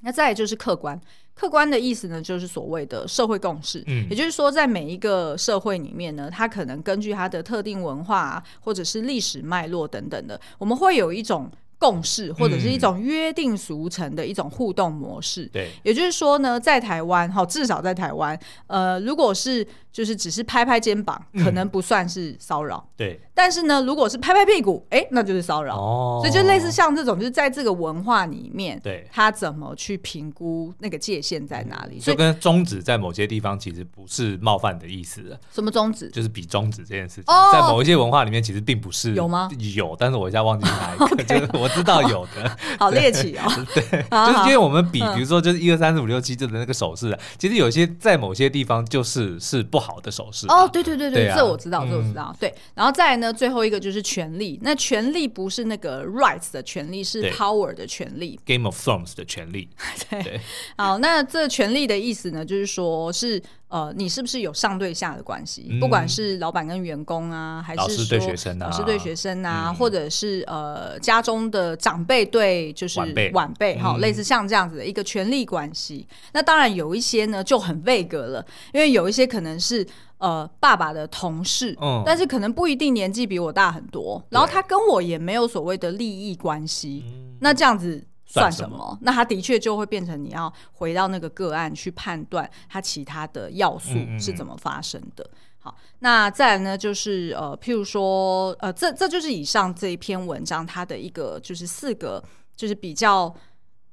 [0.00, 0.98] 那再来就是客观，
[1.34, 3.84] 客观的意思呢，就是所谓的社会共识。
[3.86, 11.50] 嗯，也就是说，在每一个社会里面呢，它可能根据它的特定文化或者是历史脉络等等的，我们会有一种。
[11.78, 15.44] 共识或者是一种约定俗成的一种互动模式。
[15.44, 22.88] 嗯、对，也就是说呢，在台湾，哈，至少在台湾，呃，如果是就是只是拍拍肩膀，可能不算是骚扰。
[22.96, 23.20] 对。
[23.34, 25.76] 但是呢，如果是拍拍屁股，哎、欸，那就是骚扰。
[25.76, 26.20] 哦。
[26.20, 32.00] 所以就类似像这种，就是在这个文化里面，对，他怎么去评估那个界限在哪里？
[32.00, 35.38] 所以跟中指在某些地方其实不是冒犯的意思。
[35.52, 36.08] 什么中指？
[36.08, 39.48] 就是比中指这件事情，哦、在某一些文化里面其实并不是有吗？
[39.76, 41.06] 有，但是我一下忘记哪一个。
[41.28, 41.58] Okay.
[41.58, 43.44] 我知道有的， 好猎奇哦。
[43.74, 50.46] 对，就是因为我们比，比如说就是一二三四五六七这的那个手势，其实有些在某些地方就是是不好的手势。
[50.48, 52.34] 哦，对对对对，这我知道，这我知道。
[52.40, 54.58] 对，然后再来呢，最后一个就是权利。
[54.62, 58.38] 那权利不是那个 rights 的权利，是 power 的权利。
[58.46, 59.68] Game of Thrones 的权利。
[60.10, 60.40] 对，对。
[60.76, 63.42] 好，那这权利的意思呢，就是说是。
[63.68, 65.66] 呃，你是不是有上对下的关系？
[65.70, 72.98] 嗯、不管是老板跟员工啊，还是说老师对学生啊，老师对学生啊，嗯、或者是呃家中的长辈对就是
[73.32, 76.06] 晚辈哈，类似像这样子的一个权力关系。
[76.08, 88.04] 嗯、那当然有一些呢就很位格了，因为有一些可能是呃爸爸的同事，嗯，但是可能不一定年纪比我大很多，然后他跟我也没有所谓的利益关系，嗯、那这样子。
[88.28, 88.96] 算什么？
[89.00, 95.24] 那他的确就会变成你要回到那个个案去判断他其他的要素是怎么发生的。
[95.24, 102.22] 嗯嗯嗯好，那再来呢，就是呃，譬如说，呃，这这就是以上这一篇文章它的一个就是四个，
[102.54, 103.34] 就是比较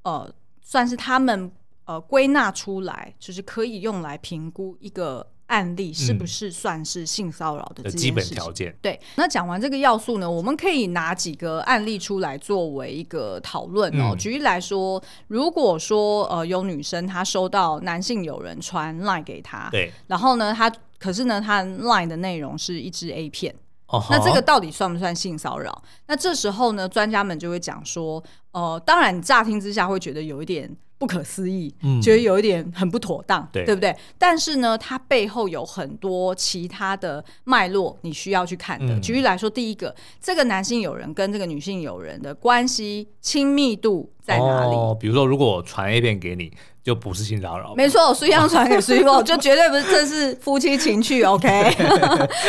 [0.03, 1.51] 呃，算是他们
[1.85, 5.25] 呃归纳出来，就是可以用来评估一个。
[5.47, 7.89] 案例是不是算是性骚扰的？
[7.91, 8.75] 基本条件。
[8.81, 14.11] 对，那讲完这个要素呢，我们可以拿几个案例出来作为一个讨论哦。
[14.11, 23.53] 嗯、举例来说，如果说呃有女生她收到男性友人传 line 给她，对，然后呢，她可是呢，她 line 的内容是一支 A 片，
[23.87, 25.83] 哦、那这个到底算不算性骚扰？
[26.07, 30.75] 那这时候呢，专家们就会讲说，呃，当然乍听之下会觉得有一点。
[30.97, 33.93] 不可思议，嗯、觉得有一点很不妥当，对，对不对？
[34.17, 38.93] 但是呢，它背后有很多其他的脉络，你需要去看的。
[38.93, 44.75] 嗯、举例来说，第一个，这个男性友人跟这个女性友人的关系亲密度在哪里？
[44.75, 46.49] 哦，比如说，如果我传 A 片给你，
[46.81, 47.75] 就不是性骚扰。
[47.75, 51.23] 没错，我随样传给随我，就绝对不是，这是夫妻情趣。
[51.27, 51.47] OK，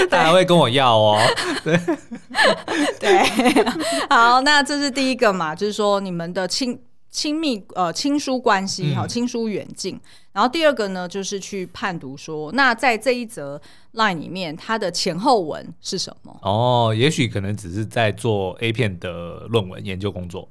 [0.08, 1.18] 他还会跟我要哦。
[1.64, 1.76] 对
[3.00, 3.64] 对，
[4.08, 6.78] 好，那这是第一个嘛，就是说你们的亲。
[7.16, 9.98] 亲密呃亲疏关系哈，亲疏远近。
[10.32, 13.58] 然后第二个呢，就是去判读说，那在这一则
[13.94, 16.38] line 里面，它的前后文是什么？
[16.42, 20.46] 哦，也许可能只是在做 A 片的论文研究工作。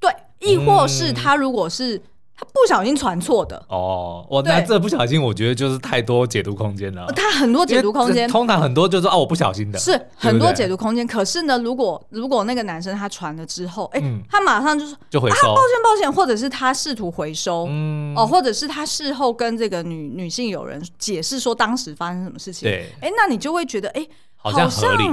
[0.00, 2.00] 对，亦或是他如果是。
[2.38, 3.64] 他不小心传错的。
[3.68, 7.06] 哦，我那这不小心，我觉得就是太多解读空间了。
[7.16, 11.06] 他很多解读空间，通常很多就是哦，我不小心的，是很多解读空间。
[11.06, 17.66] 可是呢，如果如果那个男生他传了之后，哎，他马上就说就回收，抱歉抱歉，或者是他试图回收，
[18.14, 24.70] 哦，或者是他事后跟这个女女性友人解释说当时发生什么事情，对，哎，那你就会觉得哎，好像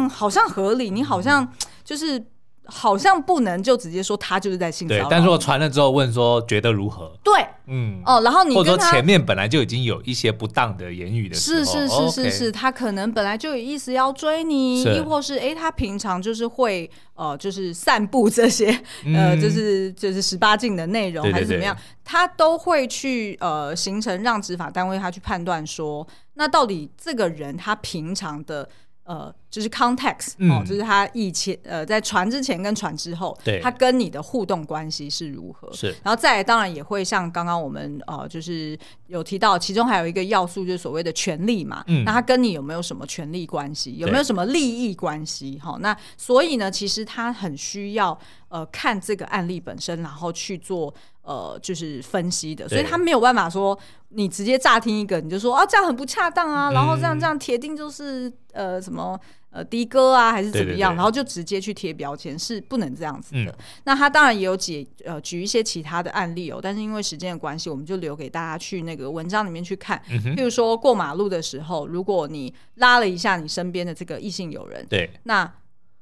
[0.10, 1.48] 好像合理，你好像
[1.86, 2.22] 就是。
[2.66, 5.04] 好像不能就直接说他就是在性骚扰。
[5.04, 7.12] 对，但是我传了之后问说觉得如何？
[7.24, 7.34] 对，
[7.68, 18.68] 嗯，哦，然后你或者说前面本来就已经有一些不当的言语的时候，是是是是是，他可能本来就有意思要追你，亦或是哎，他平常就是会呃，就是散布这些
[19.14, 28.70] 呃，就是就是十八禁的内容还是怎么样，他都会去呃形成让执法单位他去判断说，那到底这个人他平常的。
[29.04, 35.72] 呃，就是 context、嗯、哦，就是他以前呃，在传之前跟传之后，对，他跟你的互动关系是如何？
[35.74, 43.98] 是，然后再来，当然也会像刚刚我们呃，就是有提到，其中还有一个要素就是所谓的权利嘛，嗯，那他跟你有没有什么权利关系？
[43.98, 45.60] 有没有什么利益关系？
[45.62, 50.94] 哈、哦，那所以呢，其实他很需要呃看这个案例本身，然后去做。
[51.24, 53.78] 呃，就是分析的，所以他没有办法说
[54.10, 59.18] 你直接乍听一个你就说啊，这样很不恰当啊，嗯、然后这样这样铁定就是呃什么
[59.50, 63.52] 呃的哥啊还是怎么样，对对对，然后就直接去贴标签是不能这样子的。
[63.52, 63.56] 嗯、
[63.86, 70.02] 那他当然也有解呃举一些其他的案例哦，但是因为时间的关系，我们就留给大家去那个文章里面去看。
[70.10, 75.50] 嗯、譬如说过马路的时候，如果你拉了一下你身边的这个异性友人，对，那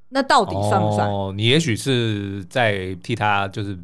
[0.10, 1.08] 那到底算不算？
[1.08, 3.78] 哦，你也许是在替他就是。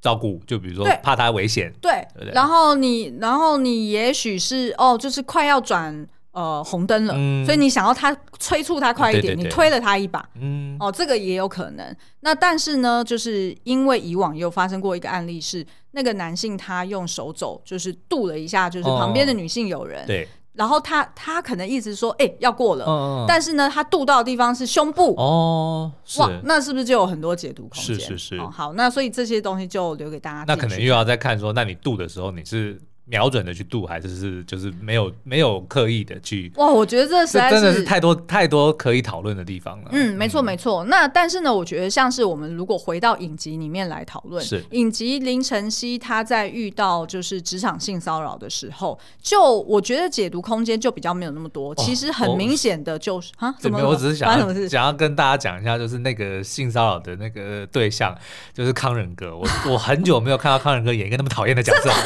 [0.00, 11.96] 照顾，就比如说怕他危险，对，对对，然后你，然后你也许是哦，就是快要转呃红灯了，嗯、所以你想要他催促他快一点，对对对，你推了他一把，嗯，哦，这个也有可能。
[12.20, 20.28] 那但是呢，就是因为以往有发生过一个案例是，是那个男性他用手肘就是度了一下，就是旁边的女性友人，哦、对。
[20.56, 22.90] 然后他他可能一直说，哎、欸，要过了，嗯
[23.22, 27.94] 嗯，但是呢，他渡到的地方是胸部哦，哇，那是不是就有很多解读空间？
[28.00, 30.44] 是是是、哦，好，那所以这些东西就留给大家。
[30.48, 32.80] 那可能又要再看说，那你渡的时候你是。
[33.08, 36.66] 瞄准的去度，还是是就是没有没有刻意的去哇？
[36.66, 39.88] 我觉得这实在是真的是太多太多可以讨论的地方了。
[39.92, 40.84] 嗯，没错没错。
[40.84, 51.72] 那但是呢，我觉得像是我们如果回到影集里面来讨论，是影集林晨曦他在遇到就是职场性骚扰的时候，就我觉得解读空间就比较没有那么多。
[51.76, 53.78] 其实很明显的就是啊，怎么？
[53.86, 58.12] 我只是想要想要跟大家讲一下，就是那个性骚扰的那个对象
[58.52, 59.36] 就是康仁哥。
[59.36, 61.90] 我 我很久没有看到康仁哥演一个那么讨厌的角色。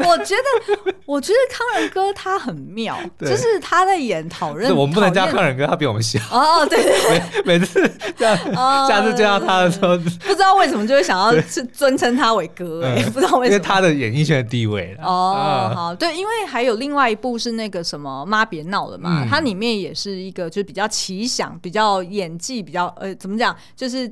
[0.00, 0.39] 我觉得，
[1.06, 4.74] 我觉得康仁哥他很妙， 就是他在演讨论。
[4.76, 6.20] 我们不能叫康仁哥，他比我们小。
[6.30, 8.36] 哦，对对对，每次这样，
[8.86, 13.50] 下次见到他的时候，不知道为什么就会想要去尊称他为哥，哎，不知道为什么。
[13.50, 14.96] 因为他的演艺圈的地位。
[15.02, 24.10] 哦，好，对，因为还有另外一部是那个什么妈别闹了嘛，它里面也是一个就是比较奇想、比较演技比较呃怎么讲，就是。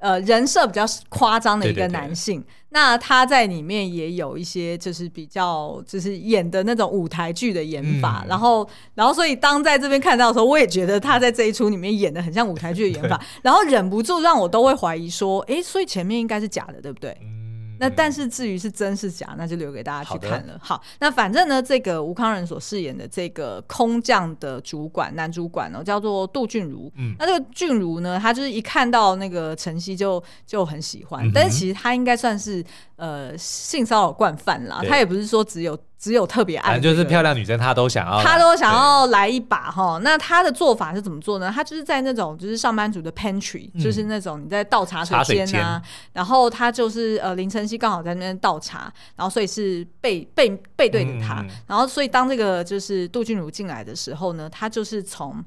[0.00, 2.44] 呃，人设比较夸张的一个男性，对。
[2.44, 17.10] 对对，那他在里面也有一些就是比较就是演的那种舞台剧的演法，嗯、然后然后所以当在这边看到的时候，我也觉得他在这一出里面演的很像舞台剧的演法， 然后忍不住让我都会怀疑说，哎，所以前面应该是假的，对不对？
[17.22, 17.39] 嗯
[17.80, 20.56] 那但是至于是真是假，那就留给大家去看了。
[20.62, 26.92] 好，好，那反正呢，这个吴康仁所饰演的这个空降的主管男主管呢，叫做杜俊如。
[26.96, 32.64] 嗯，那这个俊如呢，他就是一看到那个晨曦就就很喜欢，嗯、但是其实他应该算是
[32.96, 34.82] 呃性骚扰惯犯啦。
[34.86, 35.76] 他也不是说只有。
[36.00, 40.00] 只有特别爱，就是漂亮女生，她都想要，她都想要来一把哈。
[40.02, 41.52] 那她的做法是怎么做呢？
[41.54, 45.82] 她就是在那种就是上班族的 pantry，就是那种你在倒茶水间啊，
[46.14, 55.44] 然后她就是呃林晨曦刚好在那边倒茶，然后所以是背背背对着他，然后所以当这个就是杜俊如进来的时候呢，她就是从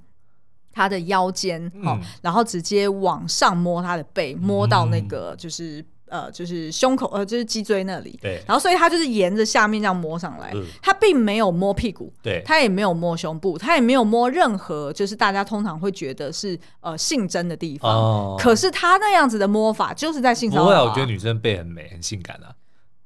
[0.72, 5.84] 他的腰间哦，然后直接往上摸他的背，摸到那个就是。
[6.14, 8.20] 呃，就是胸口，呃，就是脊椎那里。
[8.22, 8.40] 对。
[8.48, 17.92] 然后，所以他就是沿着下面这样摸上来，嗯、他并没有摸屁股，对，他也没有摸胸部，他也没有摸任何就是大家通常会觉得是呃性征的地方。
[17.92, 18.36] 哦。
[18.40, 20.66] 可是他那样子的摸法，就是在性骚扰、啊。
[20.66, 22.54] 不会，我觉得女生背很美，很性感啊。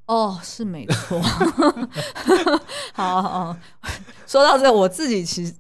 [0.08, 1.22] 哦，是没错。
[2.92, 3.58] 好，好，好，
[4.28, 5.54] 说到这，我自己其实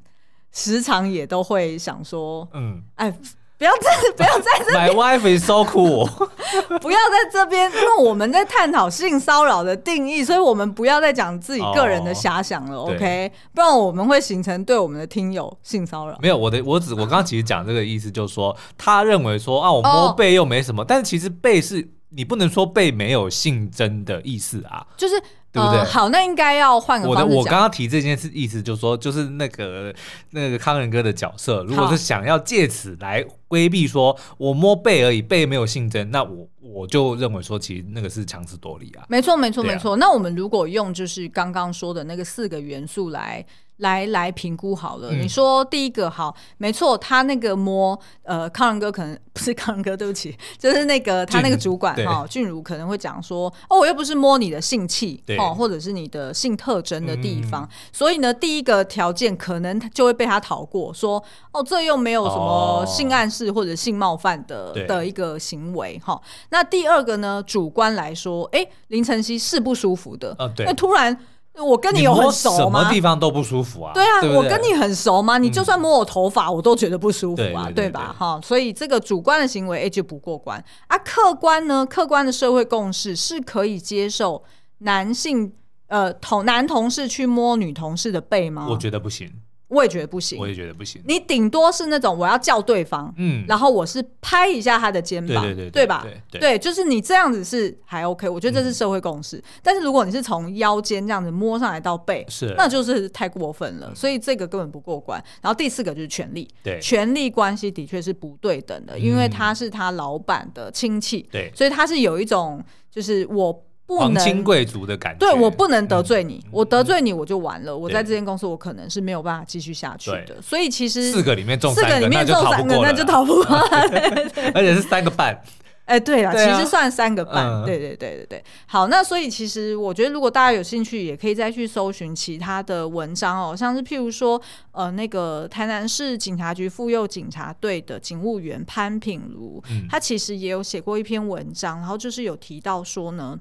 [0.51, 3.17] 时常也都会想说，嗯，哎。
[3.57, 4.87] 不要在 不要在这边。
[4.87, 6.07] My wife is so cool。
[6.79, 12.77] 不要在这边，因为我们在探讨性骚扰的定义，所以我们不要再讲自己个人的遐想了。
[12.77, 16.17] Oh, OK，不然我们会形成对我们的听友性骚扰。
[16.21, 20.87] 没有，我的我只我刚刚其实讲这个意思，就是说他认为说啊，我摸背又没什么，oh.
[20.87, 25.15] 但是其实背是你不能说被没有性征的意思啊，就是。
[25.49, 25.83] 对不对？
[25.85, 29.95] 好，那应该要换个方的我刚刚提这件事，意思就是说，就是那个
[30.31, 39.05] 那个康仁哥的角色，如果是想要借此来规避说我摸背而已，背没有性征，那我我就认为说，其实那个是强词夺理啊。
[39.07, 39.95] 没错，没错，没错。
[39.95, 43.43] 那我们如果用就是刚刚说的那个四个元素来
[43.77, 45.09] 来来评估好了。
[45.11, 66.19] 嗯、你说第一个好，没错，他那个摸呃，康仁哥可能不是康仁哥，对不起，就是那个他那个主管哈，俊如可能会讲说，哦，我又不是摸你的性器哦，或者是你的性特征的地方，嗯、所以呢，第一个条件可能就会被他逃过，说哦，这又没有什么性暗示或者性冒犯的、哦、的一个行为哈。
[66.49, 71.17] 那第二个呢，主观来说，哎、欸，林晨曦是不舒服的，那突然。
[71.63, 72.57] 我跟你有很熟吗？
[72.57, 73.91] 什么地方都不舒服啊？
[73.93, 75.37] 对啊，对对，我跟你很熟吗？
[75.37, 78.15] 你就算摸我头发，我都觉得不舒服啊，对吧？
[78.17, 80.97] 哈，所以这个主观的行为，哎，就不过关啊。
[80.97, 81.85] 客观呢？
[81.85, 84.43] 客观的社会共识是可以接受
[84.79, 85.51] 男性
[85.87, 88.67] 呃同男同事去摸女同事的背吗？
[88.69, 89.31] 我觉得不行。
[89.69, 91.01] 我也觉得不行，我也觉得不行。
[91.05, 96.07] 你顶多是那种我要叫对方，嗯，然后我是拍一下他的肩膀，对对对，对吧？
[96.31, 99.43] 对就是你这样子是还 OK，我觉得这是社会共识。
[99.61, 105.21] 但是如果你是从腰间这样子摸上来到背，是，那就是太过分了，所以这个根本不过关。
[105.41, 113.63] 然后第四个就是权力，对，权力关系的确是不对等的，因为他是他老板的亲戚，对，所以他是有一种就是我。
[113.87, 117.75] 皇亲贵族的感觉，对，我不能得罪你，我得罪你我就完了。
[117.75, 120.41] 我在这间公司，我可能是没有办法继续下去的。
[120.41, 123.45] 所以其实四个里面中四个里面中三个，那就逃不过。
[124.53, 125.41] 而且是三个半。
[125.87, 127.63] 哎，对了，其实算三个半。
[127.63, 128.43] 对对对对对。
[128.65, 134.41] 好，那所以其实我觉得，如果大家有兴趣，也可以再去搜寻其他的文章哦，像是譬如说，
[134.73, 143.39] 呃，那个台南市警察局妇幼警察队的警务员潘品如，他其实也有写过一篇文章，然后就是有提到说呢。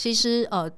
[0.00, 0.70] 其实呃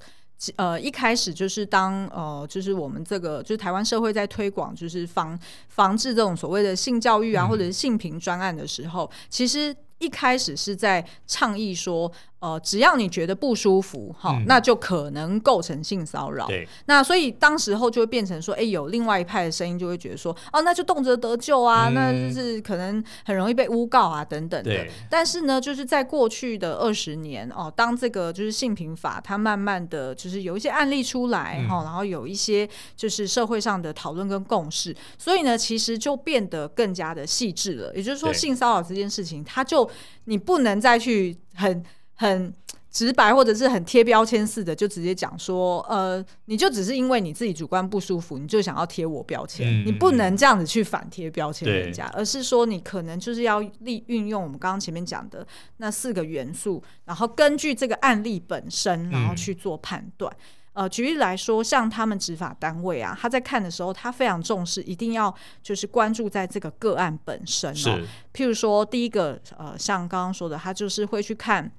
[0.56, 12.10] 呃一开始就是当呃就是我们这个就是台湾社会在推广就是防防治这种所谓的性教育啊，或者是性平专案的时候，其实一开始是在倡议说。
[12.42, 16.48] 呃，只要你觉得不舒服，哈，嗯、那就可能构成性骚扰。
[16.48, 24.70] 对，那所以当时候就会变成说，哎、欸，有另外一派的声音就会觉得说，哦，那就动辄得咎啊，嗯、那就是可能很容易被诬告啊，等等的。
[24.70, 37.94] 对但是呢，就是在过去的二十年哦，当这个就是性平法它慢慢的就是有一些案例出来哈，嗯、然后有一些就是社会上的讨论跟共识，所以呢，其实就变得更加的细致了。
[37.94, 39.88] 也就是说，性骚扰这件事情，它就
[40.24, 41.80] 你不能再去很。
[42.22, 42.54] 很
[42.88, 55.44] 直白，或者是很贴标签似的，就直接讲说，呃，你就只是因为你自己主观不舒服，你就想要贴我标签，嗯、你不能这样子去反贴标签人家，而是说你可能就是要利运用我们刚刚前面讲的
[55.78, 60.30] 那四个元素，然后根据这个案例本身，然后去做判断。
[60.74, 67.74] 嗯、呃，举例来说，像他们执法单位啊，他在看的时候，他非常重视，一定要就是关注在这个个案本身哦。
[67.74, 67.90] 是
[68.34, 71.72] 譬如说，第一个，呃，像刚刚说的，他就是会去看。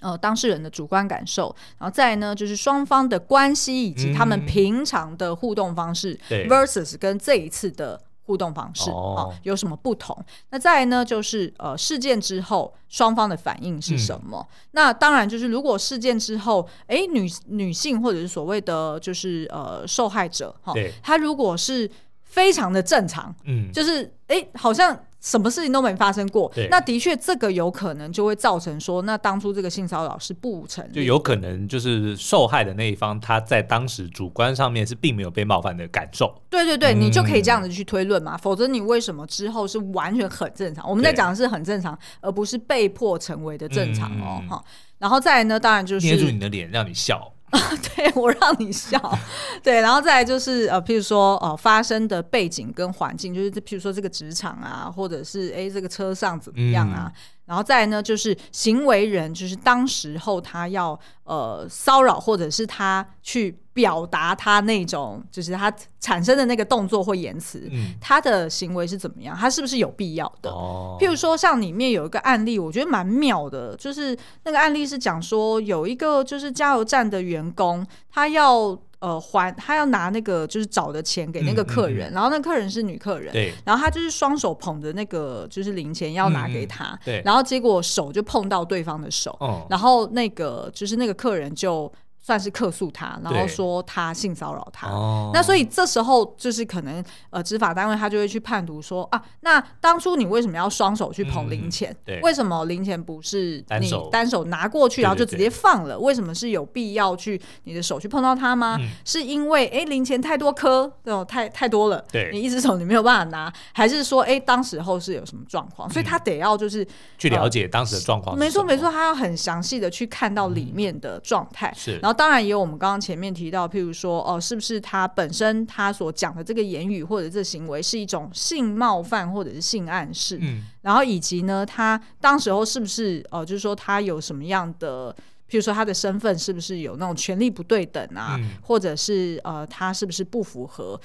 [0.00, 6.18] 呃，当事人的主观感受，然后再来呢，就是双方的关系以及他们平常的互动方式
[6.48, 10.16] ，versus 跟这一次的互动方式啊，有什么不同？
[10.50, 14.48] 那再来呢，就是呃，事件之后双方的反应是什么？
[14.70, 20.72] 那当然就是如果事件之后，哎，女女性或者是所谓的就是呃受害者哈，
[21.02, 21.90] 她如果是
[22.22, 24.98] 非常的正常，嗯，就是哎，好像。
[25.20, 36.34] 什么事情都没发生过，那的确这个有可能就会造成说，那当初这个性骚扰是不成立，就有可能就是受害的那一方他在当时主观上面是并没有被冒犯的感受。
[36.48, 40.88] 对对对，嗯、你就可以这样子去推论嘛，否则你为什么之后是完全很正常？
[40.88, 44.42] 我们在讲的是很正常，而不是被迫成为的正常哦。
[44.48, 44.64] 哈、嗯，
[44.98, 47.30] 然后再来呢，当然就是捏住你的脸让你笑。
[47.96, 48.98] 对，我让你笑，
[49.62, 57.12] 对，然后再来就是呃，譬如说呃，发生的背景跟环境，就是譬如说这个职场啊，或者是哎这个车上怎么样啊，嗯、
[57.46, 63.58] 然后再来呢就是行为人，就是当时候他要呃骚扰或者是他去。
[63.80, 69.34] 表达他那种就是他产生的那个动作或言辞，嗯、他的行为是怎么样？
[69.34, 70.50] 他是不是有必要的？
[70.50, 74.14] 哦、譬如说，像里面有一个案例，我觉得蛮妙的，就是
[74.44, 91.90] 那个案例是讲说有一个就是加油站的员工，他要呃还他要拿那个就是找的钱给那个客人，嗯嗯、然后那客人是女客人，对，然后他就是双手捧着那个就是零钱要拿给他，嗯、对，然后结果手就碰到对方的手，哦、然后那个就是那个客人就。
[92.22, 94.86] 算是客诉他，然后说他性骚扰他。
[94.88, 101.96] 对那所以这时候就是可能呃，执法单位他就会去判读说啊，那当初你为什么要双手去捧零钱？
[102.06, 105.94] 嗯、为什么零钱不是你单手拿过去，然后就直接放了？
[105.94, 108.76] 对对对，为什么是有必要去你的手去碰到它吗？
[108.78, 115.88] 嗯、是因为哎零钱太多颗，这种太太多了，对你一只手你没有办法拿，还是说哎当时候是有什么状况？
[115.88, 118.36] 嗯、所以他得要就是去了解当时的状况。
[118.38, 121.72] 没错没错，他要很详细的去看到里面的状态。
[121.74, 121.98] 是。
[122.09, 135.14] 后当然也有我们刚刚前面提到，譬如说哦，是不是他本身他所讲的这个言语或者这行为是一种性冒犯或者是性暗示，嗯，然后以及呢，他当时候是不是哦，就是说他有什么样的。
[135.48, 141.00] 譬如说他的身份是不是有那种权力不对等啊，嗯、或者是呃他是不是不符合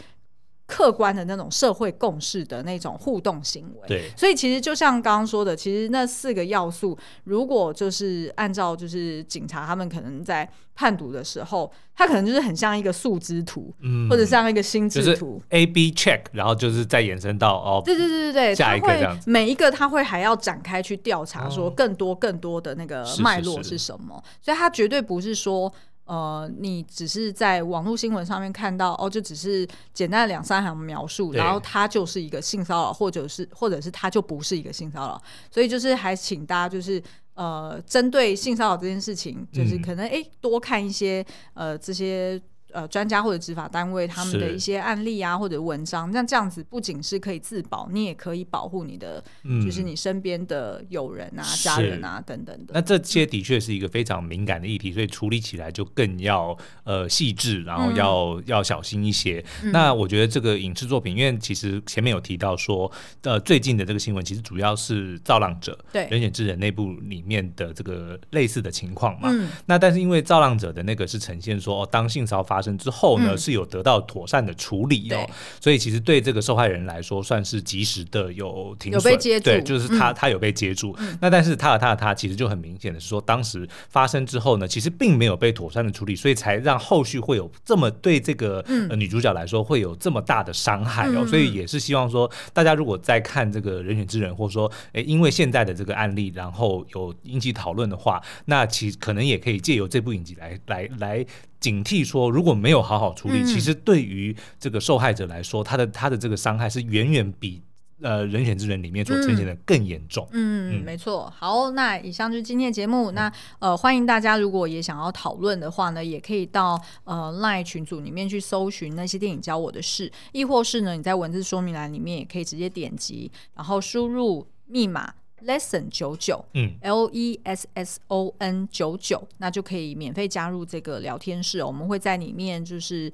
[0.68, 3.88] 客观的那种社会共识的那种互动行为？
[3.88, 23.78] 对，所以其实就像刚刚说的，其实那四个要素，如果就是按照就是警察他们可能在判读的时候，他可能就是很像一个树枝图，嗯，或者像一个心智图，A B check，然后就是再延伸到哦，对对对对对，下一个这样子，每一个他会还要展开去调查，说更多更多的那个脉络是。
[23.78, 25.72] 什么，是是是，所以他绝对不是说。
[26.06, 37.02] 呃，你只是在网络新闻上面看到哦，就只是简单的两三行描述，然后他就是一个性骚扰，或者是或者是他就不是一个性骚扰，所以就是还请大家就是
[37.34, 42.42] 呃，针对性骚扰这件事情，就是可能哎、欸、多看一些呃这些。
[42.76, 52.74] 呃，专家或者执法单位他们的一些案例啊，或者文章，那这样子不仅是可以自保，你也可以保护你的，嗯、就是你身边的友人啊、家人啊等等的。
[52.74, 59.42] 那这些的确是一个非常敏感的议题，所以处理起来就更要呃细致，然后要、嗯、要小心一些。
[59.64, 69.30] 嗯、那我觉得这个影视作品，因为其实前面有提到说，呃，最近的这个新闻其实主要是《造浪者》对人选之人内部里面的这个类似的情况嘛。
[69.32, 75.30] 嗯、那但是因为《造浪者》的那个是呈现说，哦，当性骚扰发之后呢，是有得到妥善的处理哦，
[75.62, 80.96] 所以其实对这个受害人来说，算是及时的有停损，有被接住，对，就是他他有被接住。
[81.22, 88.64] 那但是他和他的他其实就很明显的是说，当时发生之后呢，其实并没有被妥善的处理，所以才让后续会有这么对这个
[88.98, 91.26] 女主角来说会有这么大的伤害哦。
[91.26, 101.26] 所以也是希望说，大家如果在看这个人选之人，或者说诶，因为现在的这个案例，然后有引起讨论的话，那其实可能也可以借由这部影集来来来。
[101.66, 107.60] 警惕说，如果没有好好处理，嗯、其实对于这个受害者来说，他的他的这个伤害是远远比
[108.04, 110.28] 呃人选之人里面所呈现的更严重。
[110.32, 111.34] 嗯，嗯没错。
[111.36, 113.10] 好，那以上就是今天的节目。
[113.10, 125.12] 嗯、那呃，欢迎大家如果也想要讨论的话呢，也可以到呃 LINE 群组里面去搜寻那些电影教我的事，亦或是呢你在文字说明栏里面也可以直接点击，然后输入密码。
[125.46, 131.64] Lesson 九九，嗯，L E S S O N 九九，那就可以免费加入这个聊天室。
[131.64, 133.12] 我们会在里面就是。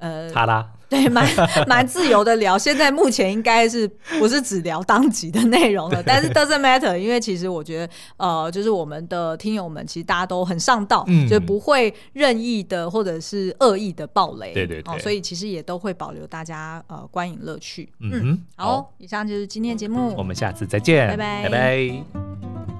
[0.00, 1.26] 呃，好啦，对，蛮
[1.68, 2.58] 蛮自由的聊。
[2.58, 3.86] 现在目前应该是
[4.18, 6.02] 不是只聊当集的内容了？
[6.02, 17.88] 但是 doesn't matter，因为其实我觉得，呃，就是我们的听友们其实大家都很上道，嗯、就不会任意的或者是恶意的暴雷，对对对、哦，所以其实也都会保留大家呃观影乐趣。
[18.00, 22.79] 嗯，嗯，好，好，以上就是今天的节目，我们下次再见，拜拜，拜拜。